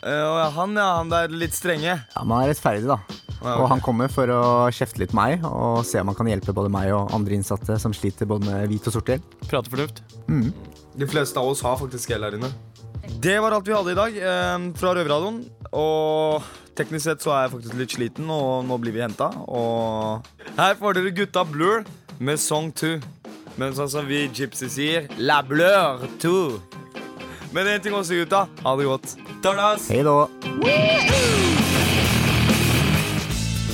Uh, 0.03 0.49
han, 0.57 0.73
ja. 0.77 0.87
Han 0.99 1.09
der 1.13 1.33
litt 1.33 1.53
strenge. 1.57 1.97
Ja, 2.01 2.21
Men 2.25 2.37
han 2.37 2.45
er 2.47 2.53
rettferdig, 2.53 2.89
da. 2.89 2.99
Og 3.43 3.65
han 3.71 3.81
kommer 3.83 4.11
for 4.11 4.29
å 4.31 4.43
kjefte 4.73 5.01
litt 5.03 5.13
meg 5.15 5.43
og 5.47 5.83
se 5.87 5.99
om 5.99 6.09
han 6.11 6.17
kan 6.17 6.29
hjelpe 6.31 6.55
både 6.55 6.71
meg 6.71 6.93
og 6.95 7.11
andre 7.15 7.35
innsatte 7.35 7.75
som 7.81 7.95
sliter 7.95 8.29
både 8.29 8.47
med 8.47 8.71
hvit 8.71 8.87
og 8.87 8.95
sort 8.95 9.11
gjeld. 9.11 9.25
Pratefornuft. 9.49 10.03
Mm. 10.31 10.53
De 10.95 11.09
fleste 11.09 11.39
av 11.41 11.49
oss 11.51 11.63
har 11.65 11.79
faktisk 11.79 12.13
gjeld 12.13 12.27
her 12.29 12.37
inne. 12.39 12.51
Det 13.23 13.35
var 13.43 13.55
alt 13.55 13.67
vi 13.67 13.75
hadde 13.75 13.91
i 13.91 13.99
dag 13.99 14.15
eh, 14.15 14.67
fra 14.79 14.93
Røverradioen. 14.95 15.41
Og 15.73 16.45
teknisk 16.77 17.07
sett 17.09 17.25
så 17.25 17.33
er 17.33 17.45
jeg 17.45 17.53
faktisk 17.57 17.79
litt 17.79 17.97
sliten, 17.97 18.29
og 18.31 18.63
nå 18.67 18.77
blir 18.81 18.95
vi 18.95 19.03
henta. 19.03 19.29
Og 19.43 20.23
her 20.59 20.77
får 20.79 20.99
dere 20.99 21.15
gutta 21.17 21.43
Blur 21.49 21.83
med 22.23 22.39
Song 22.41 22.71
2. 22.71 22.95
Men 23.59 23.75
sånn 23.77 23.91
som 23.91 24.07
vi 24.09 24.23
gypsy 24.29 24.71
sier, 24.71 25.11
la 25.19 25.41
Blur 25.45 26.07
2. 26.23 26.37
Men 27.53 27.69
en 27.75 27.83
ting 27.83 27.93
også, 27.93 28.23
gutta. 28.23 28.47
Ha 28.63 28.75
det 28.79 28.89
godt. 28.89 29.15
Hei 29.91 30.01
da. 30.07 31.32